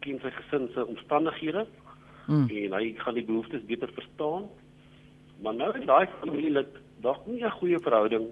ken 0.00 0.18
sy 0.22 0.30
gesin 0.30 0.68
se 0.74 0.86
omstandighede 0.86 1.66
hmm. 2.26 2.48
en 2.50 2.72
hy 2.78 2.94
gaan 2.98 3.14
die 3.14 3.24
behoeftes 3.24 3.64
beter 3.66 3.90
verstaan. 3.92 4.48
Maar 5.42 5.54
nou 5.54 5.70
het 5.72 5.86
daai 5.86 6.06
familielid 6.20 6.72
dalk 7.00 7.26
nie 7.26 7.44
'n 7.44 7.58
goeie 7.60 7.78
verhouding 7.78 8.26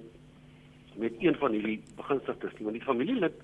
met 0.96 1.12
een 1.20 1.37
van 1.40 1.52
hierdie 1.52 1.80
begunstigdes 1.96 2.52
nie, 2.59 2.66
want 2.68 2.78
die 2.78 2.87
familielid 2.87 3.40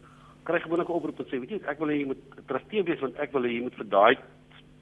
kry 0.49 0.61
gewoonlik 0.61 0.89
'n 0.89 0.99
oproep 0.99 1.21
en 1.21 1.27
sê, 1.27 1.41
weet 1.41 1.51
jy, 1.51 1.61
ek 1.67 1.79
wil 1.79 1.89
hê 1.89 1.99
jy 2.01 2.07
moet 2.07 2.23
trustee 2.47 2.83
wees 2.83 3.01
want 3.01 3.19
ek 3.19 3.33
wil 3.33 3.43
hê 3.43 3.53
jy 3.55 3.63
moet 3.63 3.75
vir 3.75 3.89
daai 3.89 4.17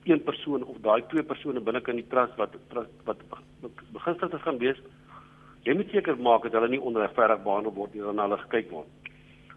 een 0.04 0.22
persoon 0.22 0.64
of 0.64 0.76
daai 0.81 1.02
twee 1.09 1.22
persone 1.22 1.61
binne 1.61 1.83
in 1.87 2.00
die 2.00 2.09
trust 2.09 2.37
wat 2.37 2.54
trust, 2.68 2.90
wat 3.04 3.18
begunstigdes 3.92 4.42
gaan 4.42 4.59
wees, 4.59 4.78
jy 5.64 5.74
moet 5.74 5.90
seker 5.90 6.16
maak 6.16 6.42
dat 6.42 6.52
hulle 6.52 6.68
nie 6.68 6.81
onregverdig 6.81 7.42
behandel 7.42 7.74
word 7.74 7.94
nie, 7.94 8.02
dan 8.02 8.18
hulle 8.18 8.38
gekyk 8.44 8.70
word. 8.70 8.88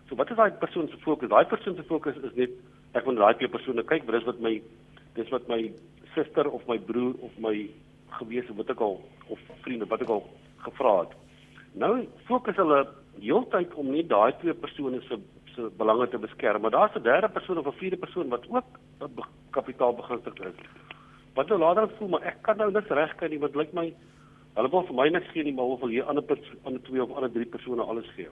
So 0.09 0.15
wat 0.15 0.31
is 0.31 0.37
daai 0.37 0.51
persoon 0.59 0.89
se 0.89 0.97
fokus? 1.05 1.29
Daai 1.29 1.45
persoon 1.45 1.75
se 1.75 1.83
fokus 1.83 2.17
is 2.17 2.35
net 2.35 2.51
ek 2.93 3.05
wil 3.05 3.15
daai 3.15 3.37
twee 3.39 3.47
persone 3.47 3.83
kyk, 3.83 4.03
wat 4.07 4.15
is 4.19 4.27
wat 4.27 4.39
my 4.43 4.61
dis 5.15 5.29
wat 5.31 5.47
my 5.47 5.61
suster 6.15 6.47
of 6.51 6.67
my 6.67 6.77
broer 6.77 7.15
of 7.21 7.37
my 7.39 7.55
gewees 8.17 8.49
of 8.51 8.57
wat 8.59 8.73
ek 8.73 8.81
al 8.81 8.97
of 9.31 9.39
vriende 9.63 9.87
wat 9.87 10.01
ek 10.03 10.11
al 10.11 10.25
gevra 10.65 10.95
het. 11.03 11.15
Nou 11.79 11.93
fokus 12.27 12.59
hulle 12.59 12.81
heeltyd 13.19 13.73
om 13.73 13.91
net 13.91 14.09
daai 14.09 14.31
twee 14.39 14.53
persone 14.53 15.01
se 15.01 15.19
se 15.55 15.67
belange 15.77 16.07
te 16.07 16.17
beskerm, 16.17 16.61
maar 16.61 16.71
daar's 16.71 16.95
'n 16.95 17.03
derde 17.03 17.29
persoon 17.29 17.57
of 17.57 17.65
'n 17.65 17.79
vierde 17.79 17.97
persoon 17.97 18.29
wat 18.29 18.47
ook 18.49 19.27
kapitaal 19.49 19.93
begunstig 19.93 20.33
is. 20.33 20.55
Wat 21.33 21.47
nou 21.47 21.59
later 21.59 21.89
voel 21.97 22.07
maar 22.07 22.23
ek 22.23 22.41
kan 22.41 22.57
nou 22.57 22.71
niks 22.71 22.87
regkry 22.87 23.29
nie, 23.29 23.39
wat 23.39 23.55
lyk 23.55 23.73
my 23.73 23.93
hulle 24.55 24.69
wil 24.69 24.83
vir 24.83 24.95
my 24.95 25.09
niks 25.09 25.31
gee 25.31 25.43
nie, 25.43 25.53
maar 25.53 25.65
hulle 25.65 25.79
wil 25.79 25.89
hier 25.89 26.03
ander 26.03 26.23
ander 26.63 26.81
twee 26.81 27.03
of 27.03 27.11
ander 27.11 27.31
drie 27.31 27.45
persone 27.45 27.81
alles 27.81 28.09
gee. 28.15 28.27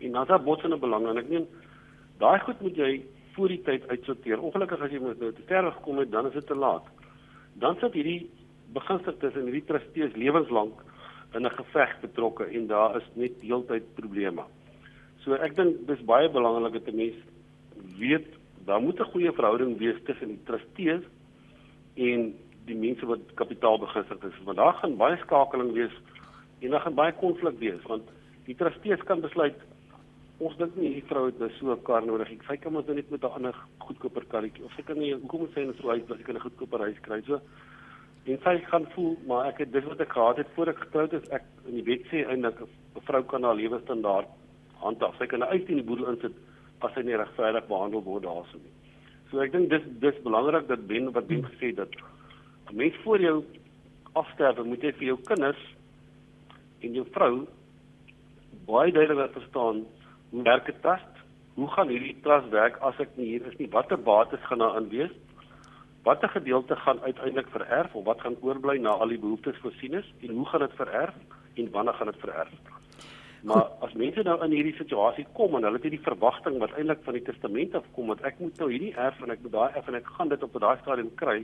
En 0.00 0.12
dan 0.12 0.26
daar 0.26 0.42
botsende 0.42 0.76
belange 0.76 1.08
en 1.08 1.18
ek 1.18 1.28
meen 1.28 1.46
daai 2.18 2.40
goed 2.40 2.60
moet 2.60 2.76
jy 2.76 3.04
voor 3.34 3.48
die 3.48 3.62
tyd 3.62 3.88
uitsorteer. 3.88 4.40
Ongelukkig 4.40 4.80
as 4.80 4.90
jy 4.90 4.98
met 4.98 5.20
nou 5.20 5.32
te 5.32 5.42
sterwe 5.42 5.70
gekom 5.70 5.98
het, 5.98 6.10
dan 6.10 6.26
is 6.26 6.32
dit 6.32 6.46
te 6.46 6.54
laat. 6.54 6.84
Dan 7.62 7.76
sit 7.80 7.92
hierdie 7.92 8.30
begunstigdes 8.72 9.34
en 9.34 9.44
hierdie 9.48 9.64
trustees 9.64 10.16
lewenslank 10.16 10.82
in 11.34 11.46
'n 11.46 11.50
geveg 11.50 12.00
betrokke 12.00 12.44
en 12.44 12.66
daar 12.66 12.96
is 12.96 13.08
net 13.14 13.40
heeltyd 13.40 13.94
probleme. 13.94 14.42
So 15.24 15.34
ek 15.34 15.56
dink 15.56 15.86
dis 15.86 16.04
baie 16.04 16.28
belangrik 16.28 16.72
dat 16.72 16.92
'n 16.92 16.96
mens 16.96 17.16
weet 17.98 18.26
daar 18.64 18.82
moet 18.82 19.00
'n 19.00 19.12
goeie 19.12 19.32
verhouding 19.32 19.78
wees 19.78 19.98
tussen 20.04 20.28
die 20.28 20.44
trustees 20.44 21.02
en 21.94 22.34
die 22.66 22.76
mense 22.76 23.06
wat 23.06 23.20
kapitaal 23.34 23.78
begunstig 23.78 24.22
is 24.24 24.44
want 24.44 24.56
daar 24.56 24.74
gaan 24.74 24.96
baie 24.96 25.16
skakeling 25.16 25.72
wees 25.72 25.94
en 26.60 26.70
daar 26.70 26.80
gaan 26.80 26.94
baie 26.94 27.12
konflik 27.12 27.58
wees 27.58 27.82
want 27.82 28.02
die 28.44 28.54
trustees 28.54 29.02
kan 29.02 29.20
besluit 29.20 29.56
ons 30.40 30.56
dink 30.56 30.76
nie 30.76 30.88
hierdie 30.88 31.08
vrou 31.08 31.26
het 31.26 31.38
nou 31.38 31.50
so 31.58 31.72
'n 31.72 31.82
kar 31.82 32.06
nodig 32.06 32.28
sy 32.48 32.56
kan 32.56 32.72
mos 32.72 32.86
nou 32.86 32.94
net 32.94 33.10
met 33.10 33.24
'n 33.24 33.34
ander 33.36 33.56
goedkoper 33.78 34.24
karretjie 34.24 34.64
of 34.64 34.72
sy 34.76 34.82
kan 34.82 34.98
nie 34.98 35.12
hoekom 35.12 35.40
moet 35.40 35.54
sy 35.54 35.64
net 35.64 35.76
so 35.80 35.90
uit 35.90 36.10
as 36.10 36.16
sy 36.18 36.24
kan 36.24 36.36
'n 36.36 36.46
goedkoper 36.46 36.80
huis 36.80 37.00
kry. 37.02 37.20
So 37.26 37.40
en 38.24 38.38
sy 38.44 38.58
gaan 38.68 38.86
voel 38.94 39.16
maar 39.26 39.46
ek 39.48 39.62
het 39.64 39.72
dis 39.72 39.86
wat 39.88 40.00
ek 40.00 40.12
gehad 40.12 40.36
het 40.42 40.52
voor 40.54 40.68
ek 40.68 40.82
getroud 40.84 41.12
is. 41.12 41.28
Ek 41.30 41.44
in 41.66 41.78
die 41.78 41.86
wet 41.86 42.04
sê 42.10 42.24
eintlik 42.26 42.60
'n 42.60 43.06
vrou 43.06 43.22
kan 43.22 43.42
haar 43.42 43.54
lewestandaard 43.54 44.28
handhaaf. 44.82 45.16
Sy 45.18 45.26
kan 45.26 45.44
uit 45.44 45.68
in 45.68 45.80
die 45.80 45.88
boedel 45.88 46.12
insit 46.12 46.32
as 46.80 46.92
sy 46.94 47.02
nie 47.02 47.16
regverdig 47.16 47.68
behandel 47.68 48.02
word 48.04 48.24
daarso 48.24 48.58
nie. 48.58 48.72
So 49.30 49.40
ek 49.40 49.52
dink 49.52 49.70
dis 49.70 49.84
dis 50.00 50.22
belangrik 50.24 50.68
dat 50.68 50.86
Ben 50.86 51.12
wat 51.12 51.26
Ben 51.26 51.44
gesê 51.44 51.74
dat 51.74 51.88
'n 52.70 52.76
mens 52.76 52.96
voor 53.04 53.20
jou 53.20 53.44
afsterwe 54.14 54.64
moet 54.64 54.82
jy 54.82 54.92
vir 54.92 55.06
jou 55.06 55.18
kinders 55.26 55.62
en 56.82 56.94
jou 56.94 57.06
vrou 57.14 57.46
baie 58.66 58.92
duidelik 58.92 59.32
verstaan 59.32 59.86
hoe 60.30 60.42
werk 60.42 60.68
'n 60.68 60.80
trust? 60.82 61.14
Hoe 61.54 61.68
gaan 61.68 61.88
hierdie 61.88 62.20
trust 62.22 62.50
werk 62.50 62.76
as 62.80 63.00
ek 63.00 63.16
nie 63.16 63.26
hier 63.26 63.46
is 63.46 63.58
nie? 63.58 63.68
Watter 63.68 63.98
bates 63.98 64.40
gaan 64.48 64.58
daar 64.58 64.76
aan 64.76 64.88
wees 64.88 65.10
watter 66.02 66.28
gedeelte 66.28 66.76
gaan 66.76 67.00
uiteindelik 67.00 67.48
vererf 67.52 67.94
of 67.94 68.04
wat 68.04 68.20
gaan 68.20 68.36
oorbly 68.40 68.78
na 68.78 68.90
al 68.90 69.12
die 69.12 69.18
behoeftes 69.18 69.58
voorsien 69.62 69.94
is 70.00 70.12
en 70.20 70.34
hoe 70.36 70.46
gaan 70.46 70.64
dit 70.66 70.76
vererf 70.76 71.14
en 71.54 71.70
wanneer 71.70 71.94
gaan 71.94 72.12
dit 72.12 72.20
vererf? 72.20 72.54
Maar 73.42 73.68
as 73.80 73.92
mense 73.96 74.22
nou 74.22 74.36
in 74.44 74.52
hierdie 74.52 74.76
situasie 74.76 75.26
kom 75.36 75.54
en 75.56 75.64
hulle 75.64 75.80
het 75.80 75.86
hierdie 75.88 76.04
verwagting 76.04 76.58
wat 76.60 76.74
eintlik 76.76 77.00
van 77.06 77.16
die 77.16 77.24
testament 77.24 77.74
afkom 77.76 78.12
dat 78.12 78.24
ek 78.28 78.40
moet 78.42 78.58
nou 78.60 78.68
hierdie 78.72 78.92
erf 79.00 79.20
en 79.24 79.32
ek 79.32 79.44
moet 79.44 79.54
daai 79.54 79.78
erf 79.80 79.88
en 79.88 79.96
ek 80.00 80.10
gaan 80.16 80.32
dit 80.32 80.44
op 80.44 80.58
daai 80.60 80.76
stadium 80.82 81.12
kry 81.20 81.38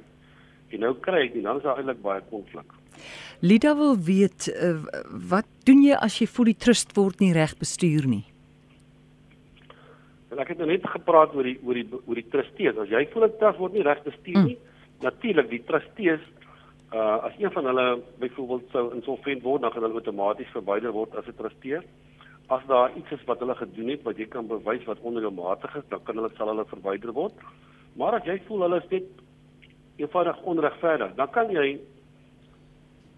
en 0.74 0.82
nou 0.82 0.92
kry 1.00 1.22
ek 1.28 1.36
nie 1.36 1.44
dan 1.46 1.60
is 1.60 1.64
daar 1.64 1.80
eintlik 1.80 2.02
baie 2.04 2.24
konflik. 2.30 2.76
Lida 3.40 3.74
wil 3.76 3.96
weet 3.96 4.48
uh, 4.52 4.76
wat 5.32 5.48
doen 5.68 5.84
jy 5.84 5.96
as 5.96 6.20
jy 6.20 6.28
voel 6.28 6.52
die 6.52 6.60
trust 6.66 6.96
word 6.96 7.20
nie 7.24 7.32
reg 7.36 7.56
bestuur 7.60 8.08
nie? 8.08 8.24
En 10.36 10.42
ek 10.42 10.50
het 10.52 10.58
nou 10.60 10.66
net 10.68 10.84
gepraat 10.84 11.32
oor 11.32 11.46
die 11.48 11.56
oor 11.64 11.78
die 11.78 11.86
oor 11.96 12.18
die 12.18 12.28
trustees. 12.28 12.76
As 12.76 12.90
jy 12.92 13.06
voel 13.12 13.24
'n 13.24 13.38
trust 13.40 13.58
word 13.58 13.72
nie 13.72 13.84
reg 13.86 14.02
bestuur 14.04 14.42
nie, 14.44 14.56
hmm. 14.56 15.00
natuurlik 15.00 15.48
die 15.48 15.64
trustees 15.64 16.20
uh 16.92 17.24
as 17.26 17.32
een 17.40 17.50
van 17.52 17.64
hulle 17.64 18.02
byvoorbeeld 18.20 18.68
sou 18.70 18.92
insolvent 18.94 19.42
word, 19.42 19.62
dan 19.62 19.72
gaan 19.72 19.82
hulle 19.82 20.00
outomaties 20.00 20.52
verwyder 20.52 20.92
word 20.92 21.16
as 21.16 21.26
'n 21.26 21.40
trustee. 21.40 21.80
As 22.48 22.66
daar 22.68 22.92
iets 22.96 23.10
is 23.10 23.24
wat 23.24 23.40
hulle 23.40 23.54
gedoen 23.54 23.88
het 23.88 24.02
wat 24.02 24.18
jy 24.18 24.26
kan 24.26 24.46
bewys 24.46 24.84
wat 24.84 25.00
onregmatig 25.00 25.76
is, 25.76 25.88
dan 25.88 26.04
kan 26.04 26.16
hulle 26.16 26.30
sal 26.36 26.48
hulle 26.48 26.64
verwyder 26.64 27.12
word. 27.12 27.32
Maar 27.96 28.20
as 28.20 28.24
jy 28.24 28.38
voel 28.46 28.60
hulle 28.60 28.76
is 28.76 28.90
net 28.90 29.08
eenvoudig 29.96 30.42
onregverdig, 30.42 31.14
dan 31.16 31.30
kan 31.30 31.50
jy 31.50 31.80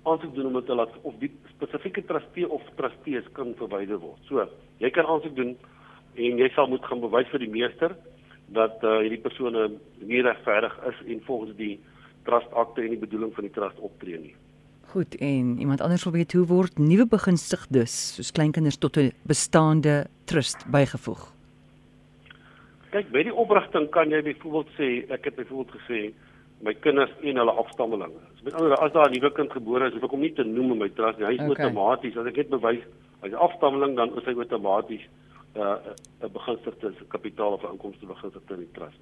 aansoek 0.04 0.34
doen 0.34 0.46
om 0.46 0.52
dit 0.52 0.66
te 0.66 0.74
laat 0.74 0.94
of 1.02 1.14
die 1.18 1.32
spesifieke 1.50 2.04
trustee 2.04 2.48
of 2.48 2.62
trustees 2.76 3.26
kan 3.32 3.54
verwyder 3.58 3.98
word. 3.98 4.20
So, 4.28 4.46
jy 4.78 4.90
kan 4.90 5.06
aansoek 5.06 5.34
doen 5.36 5.58
en 6.18 6.40
jy 6.42 6.48
sal 6.54 6.68
moet 6.70 6.84
gaan 6.84 7.00
bewys 7.00 7.30
vir 7.32 7.44
die 7.44 7.52
meester 7.52 7.94
dat 8.56 8.82
uh, 8.82 8.98
hierdie 9.04 9.20
persone 9.22 9.68
nie 10.00 10.22
regverdig 10.24 10.74
is 10.90 11.00
en 11.06 11.24
volgens 11.26 11.56
die 11.56 11.74
trust 12.28 12.52
akte 12.52 12.84
en 12.84 12.94
die 12.94 13.00
bedoeling 13.00 13.32
van 13.36 13.48
die 13.48 13.54
trust 13.54 13.80
optree 13.84 14.20
nie. 14.20 14.34
Goed 14.92 15.18
en 15.20 15.58
iemand 15.60 15.82
anders 15.84 16.06
wil 16.08 16.16
weet 16.16 16.32
hoe 16.32 16.46
word 16.48 16.78
nuwe 16.80 17.04
begunstigdes 17.08 17.96
soos 18.16 18.32
kleinkinders 18.32 18.80
tot 18.80 18.96
'n 18.96 19.12
bestaande 19.28 20.06
trust 20.24 20.64
bygevoeg? 20.72 21.28
Kyk, 22.90 23.10
by 23.12 23.22
die 23.22 23.34
oprigting 23.34 23.90
kan 23.92 24.10
jy 24.10 24.22
byvoorbeeld 24.22 24.70
sê 24.78 24.88
ek 25.12 25.24
het 25.24 25.36
byvoorbeeld 25.36 25.76
gesê 25.76 26.00
my 26.64 26.74
kinders 26.74 27.12
en 27.22 27.36
hulle 27.36 27.52
afstammelinge. 27.52 28.20
So 28.36 28.44
met 28.44 28.54
ander 28.54 28.74
as 28.76 28.92
daar 28.92 29.10
'n 29.10 29.12
nuwe 29.12 29.32
kind 29.32 29.52
gebore 29.52 29.86
is, 29.86 29.92
hoef 29.92 30.04
ek 30.04 30.10
hom 30.10 30.20
nie 30.20 30.32
te 30.32 30.44
noem 30.44 30.72
in 30.72 30.78
my 30.78 30.88
trust 30.88 31.18
nie. 31.18 31.26
Hy 31.26 31.32
is 31.32 31.50
okay. 31.50 31.64
outomaties 31.64 32.16
as 32.16 32.26
ek 32.26 32.36
net 32.36 32.50
bewys 32.50 32.84
'n 33.22 33.34
afstammeling 33.34 33.96
dan 33.96 34.16
is 34.16 34.24
hy 34.24 34.34
outomaties 34.34 35.04
uh, 35.54 35.76
'n 36.20 36.32
begunstigde 36.32 36.92
kapitaal 37.08 37.52
of 37.52 37.62
'n 37.62 37.72
inkomste 37.72 38.06
begunstigde 38.06 38.54
in 38.54 38.60
die 38.60 38.72
trust. 38.72 39.00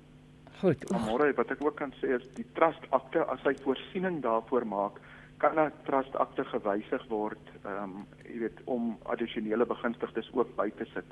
Goed. 0.60 0.84
Môre 0.90 1.34
wat 1.36 1.50
ek 1.52 1.64
ook 1.64 1.76
kan 1.76 1.92
sê 2.00 2.14
is 2.16 2.24
die 2.34 2.46
trust 2.56 2.84
akte 2.96 3.24
as 3.28 3.42
hy 3.44 3.52
voorsiening 3.60 4.22
daarvoor 4.24 4.64
maak, 4.66 5.00
kan 5.38 5.58
'n 5.60 5.72
trust 5.84 6.16
akte 6.16 6.44
gewysig 6.44 7.04
word, 7.08 7.44
ehm 7.64 7.82
um, 7.82 8.06
jy 8.24 8.38
weet 8.38 8.60
om 8.64 8.96
addisionele 9.04 9.66
begunstigdes 9.66 10.30
ook 10.32 10.56
by 10.56 10.70
te 10.70 10.86
sit. 10.94 11.04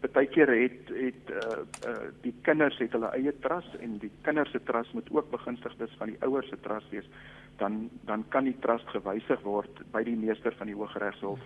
Partykeer 0.00 0.50
het 0.50 0.88
het 0.88 1.30
uh, 1.30 1.62
uh 1.88 2.10
die 2.20 2.34
kinders 2.42 2.78
het 2.78 2.92
hulle 2.92 3.10
eie 3.16 3.32
trust 3.40 3.74
en 3.80 3.98
die 3.98 4.10
kinders 4.22 4.50
se 4.50 4.62
trust 4.62 4.92
moet 4.92 5.08
ook 5.10 5.30
begunstigdes 5.30 5.94
van 5.98 6.08
die 6.08 6.20
ouers 6.20 6.48
se 6.48 6.60
trust 6.60 6.90
wees. 6.90 7.08
Dan 7.56 7.90
dan 8.04 8.24
kan 8.28 8.44
die 8.44 8.58
trust 8.60 8.88
gewysig 8.88 9.40
word 9.40 9.82
by 9.92 10.02
die 10.02 10.16
meester 10.16 10.52
van 10.58 10.66
die 10.66 10.76
Hooggeregshof 10.76 11.40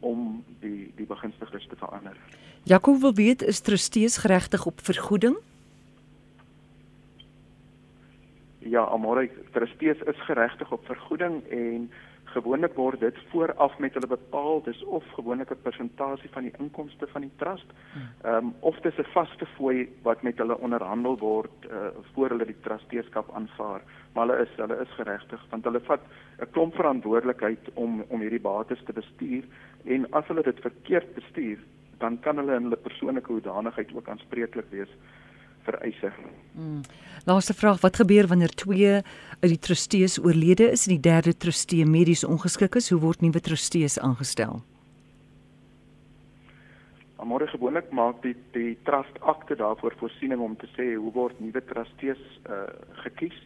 om 0.00 0.44
die 0.60 0.92
die 0.96 1.06
begunstigdes 1.06 1.66
te 1.66 1.76
verander. 1.76 2.16
Jakob 2.62 3.00
wil 3.00 3.14
weet 3.14 3.42
is 3.42 3.60
trustees 3.60 4.16
geregtig 4.16 4.66
op 4.66 4.80
vergoeding? 4.82 5.36
Ja, 8.58 8.84
amore 8.84 9.30
trustees 9.52 9.98
is 9.98 10.20
geregtig 10.26 10.72
op 10.72 10.84
vergoeding 10.84 11.42
en 11.48 11.90
gewoonlik 12.24 12.74
word 12.78 13.00
dit 13.00 13.16
vooraf 13.30 13.78
met 13.78 13.94
hulle 13.96 14.10
bepaal 14.10 14.60
dis 14.66 14.82
of 14.84 15.04
gewoonlik 15.16 15.50
'n 15.50 15.62
persentasie 15.62 16.30
van 16.30 16.42
die 16.42 16.52
inkomste 16.58 17.06
van 17.06 17.20
die 17.20 17.32
trust. 17.36 17.66
Ehm 18.22 18.34
um, 18.34 18.54
of 18.60 18.76
dis 18.80 18.98
'n 18.98 19.12
vaste 19.12 19.46
fooi 19.56 19.88
wat 20.02 20.22
met 20.22 20.38
hulle 20.38 20.58
onderhandel 20.58 21.18
word 21.18 21.64
uh, 21.64 21.88
voor 22.12 22.28
hulle 22.28 22.46
die 22.46 22.60
trusteeskap 22.60 23.34
aanvaar. 23.34 23.82
Maar 24.12 24.26
hulle 24.26 24.42
is 24.42 24.52
hulle 24.56 24.80
is 24.80 24.94
geregtig 25.00 25.46
want 25.50 25.64
hulle 25.64 25.80
vat 25.80 26.00
'n 26.38 26.50
klomp 26.50 26.74
verantwoordelikheid 26.74 27.70
om 27.74 28.04
om 28.08 28.20
hierdie 28.20 28.46
bates 28.50 28.82
te 28.84 28.92
bestuur 28.92 29.44
en 29.84 30.10
as 30.12 30.26
hulle 30.26 30.42
dit 30.42 30.60
verkeerd 30.60 31.14
bestuur, 31.14 31.58
dan 32.00 32.18
kan 32.24 32.40
hulle 32.40 32.56
in 32.56 32.68
hulle 32.68 32.80
persoonlike 32.80 33.32
hoedanigheid 33.32 33.92
ook 33.94 34.08
aanspreeklik 34.08 34.70
wees 34.72 34.92
vir 35.66 35.76
eise. 35.84 36.12
Hmm. 36.54 36.80
Laaste 37.28 37.54
vraag, 37.54 37.80
wat 37.84 38.00
gebeur 38.00 38.26
wanneer 38.26 38.54
twee 38.56 38.94
uit 39.40 39.52
die 39.52 39.60
trustees 39.60 40.18
oorlede 40.18 40.70
is 40.72 40.86
en 40.86 40.96
die 40.96 41.04
derde 41.10 41.36
trustee 41.36 41.86
medies 41.86 42.24
ongeskik 42.24 42.80
is? 42.80 42.90
Hoe 42.90 43.00
word 43.00 43.20
nuwe 43.20 43.40
trustees 43.40 43.98
aangestel? 44.00 44.62
Môre 47.20 47.46
gewoonlik 47.52 47.90
maak 47.92 48.22
die 48.24 48.34
die 48.56 48.78
trust 48.88 49.18
akte 49.28 49.54
daarvoor 49.60 49.94
voorsiening 50.00 50.40
om 50.40 50.56
te 50.56 50.66
sê 50.72 50.94
hoe 50.96 51.12
word 51.12 51.36
nuwe 51.40 51.60
trustees 51.68 52.22
uh, 52.48 52.64
gekies 53.04 53.36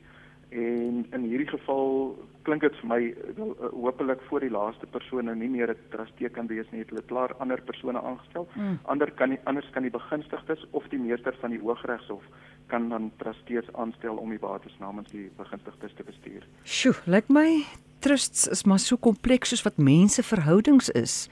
En 0.55 1.07
in 1.11 1.23
hierdie 1.27 1.49
geval 1.51 2.15
klink 2.47 2.63
dit 2.63 2.77
vir 2.79 2.89
my 2.89 2.99
wel 3.35 3.55
uh, 3.57 3.71
hopelik 3.73 4.21
voor 4.29 4.45
die 4.45 4.53
laaste 4.55 4.87
persoon 4.87 5.27
nou 5.27 5.35
nie 5.37 5.49
meer 5.51 5.73
'n 5.73 5.87
trustee 5.91 6.29
kan 6.29 6.47
wees 6.47 6.71
nie, 6.71 6.85
het 6.85 6.91
hulle 6.93 7.03
klaar 7.11 7.35
ander 7.43 7.61
persone 7.63 7.99
aangestel. 7.99 8.47
Mm. 8.55 8.79
Ander 8.83 9.11
kan 9.11 9.29
nie 9.29 9.41
anders 9.45 9.71
kan 9.75 9.83
die 9.83 9.91
begunstigdes 9.91 10.67
of 10.71 10.87
die 10.89 10.99
meester 10.99 11.35
van 11.41 11.51
die 11.51 11.59
Hooggeregshof 11.59 12.23
kan 12.67 12.89
dan 12.89 13.11
trustees 13.17 13.67
aanstel 13.73 14.17
om 14.17 14.31
die 14.31 14.39
bates 14.39 14.77
namens 14.79 15.11
die 15.11 15.31
begunstigdes 15.37 15.95
te 15.95 16.05
bestuur. 16.05 16.47
Sjoe, 16.65 16.95
lyk 17.07 17.29
my 17.29 17.65
trusts 17.99 18.47
is 18.47 18.65
maar 18.65 18.79
so 18.79 18.97
kompleks 18.97 19.49
soos 19.49 19.65
wat 19.65 19.77
mense 19.77 20.23
verhoudings 20.23 20.91
is. 20.91 21.29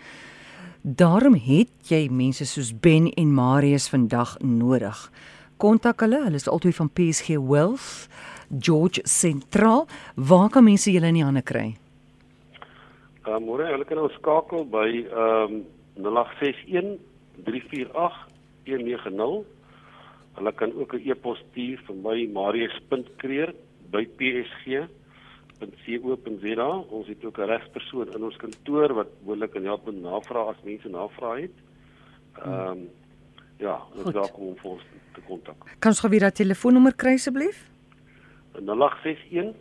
Daarom 0.83 1.35
het 1.39 1.71
jy 1.87 2.09
mense 2.11 2.47
soos 2.47 2.73
Ben 2.75 3.13
en 3.13 3.35
Marius 3.35 3.89
vandag 3.89 4.39
nodig. 4.41 5.11
Kontak 5.57 6.01
hulle, 6.01 6.25
hulle 6.25 6.41
is 6.41 6.49
altyd 6.49 6.75
van 6.75 6.91
PSG 6.91 7.39
Wealth. 7.39 8.09
George 8.59 9.01
Sentraal. 9.05 9.87
Waar 10.15 10.49
kan 10.51 10.65
mense 10.65 10.91
julle 10.93 11.07
in 11.07 11.15
die 11.15 11.25
hande 11.25 11.43
kry? 11.43 11.77
Uh, 13.23 13.39
môre, 13.39 13.67
hulle 13.71 13.85
kan 13.87 13.99
ons 14.03 14.13
skakel 14.19 14.65
by 14.67 14.89
ehm 15.07 15.53
um, 15.61 15.65
0861 16.03 16.99
348 17.45 18.33
190. 18.65 19.45
Hulle 20.39 20.53
kan 20.57 20.73
ook 20.75 20.93
'n 20.95 21.03
e-pos 21.11 21.39
stuur 21.51 21.79
vir 21.87 21.97
my 21.97 22.27
marius.kreer 22.33 23.55
by 23.93 24.09
psg.co.za. 24.19 24.91
Ons 26.89 27.07
het 27.07 27.25
ook 27.25 27.39
'n 27.39 27.51
regspersoon 27.53 28.09
in 28.15 28.25
ons 28.25 28.37
kantoor 28.37 28.93
wat 28.95 29.09
moontlik 29.25 29.51
kan 29.51 29.65
help 29.65 29.85
met 29.87 30.03
navrae 30.03 30.49
as 30.49 30.57
mense 30.65 30.89
navrae 30.89 31.41
het. 31.41 31.57
Ehm 32.45 32.69
um, 32.69 32.89
ja, 33.59 33.83
ons 33.95 34.13
daar 34.13 34.33
om 34.35 34.57
vir 34.57 34.71
ons 34.71 34.83
te 35.15 35.21
kontak. 35.21 35.57
Kan 35.79 35.91
ons 35.91 36.01
gou 36.01 36.11
weer 36.11 36.21
dat 36.21 36.35
telefoonnommer 36.35 36.95
kry 36.95 37.13
asseblief? 37.15 37.72
0861 38.59 39.55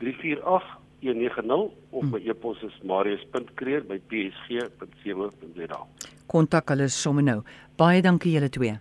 348 0.00 0.78
190 1.02 1.72
of 1.92 2.04
my 2.04 2.18
hm. 2.18 2.30
e-pos 2.30 2.62
is 2.62 2.76
marius.kreer 2.84 3.82
by 3.88 3.98
psg.co.za. 4.10 5.80
Kontak 6.26 6.70
hulle 6.70 6.88
sommer 6.88 7.24
nou. 7.24 7.40
Baie 7.80 8.02
dankie 8.04 8.34
julle 8.36 8.50
twee. 8.52 8.76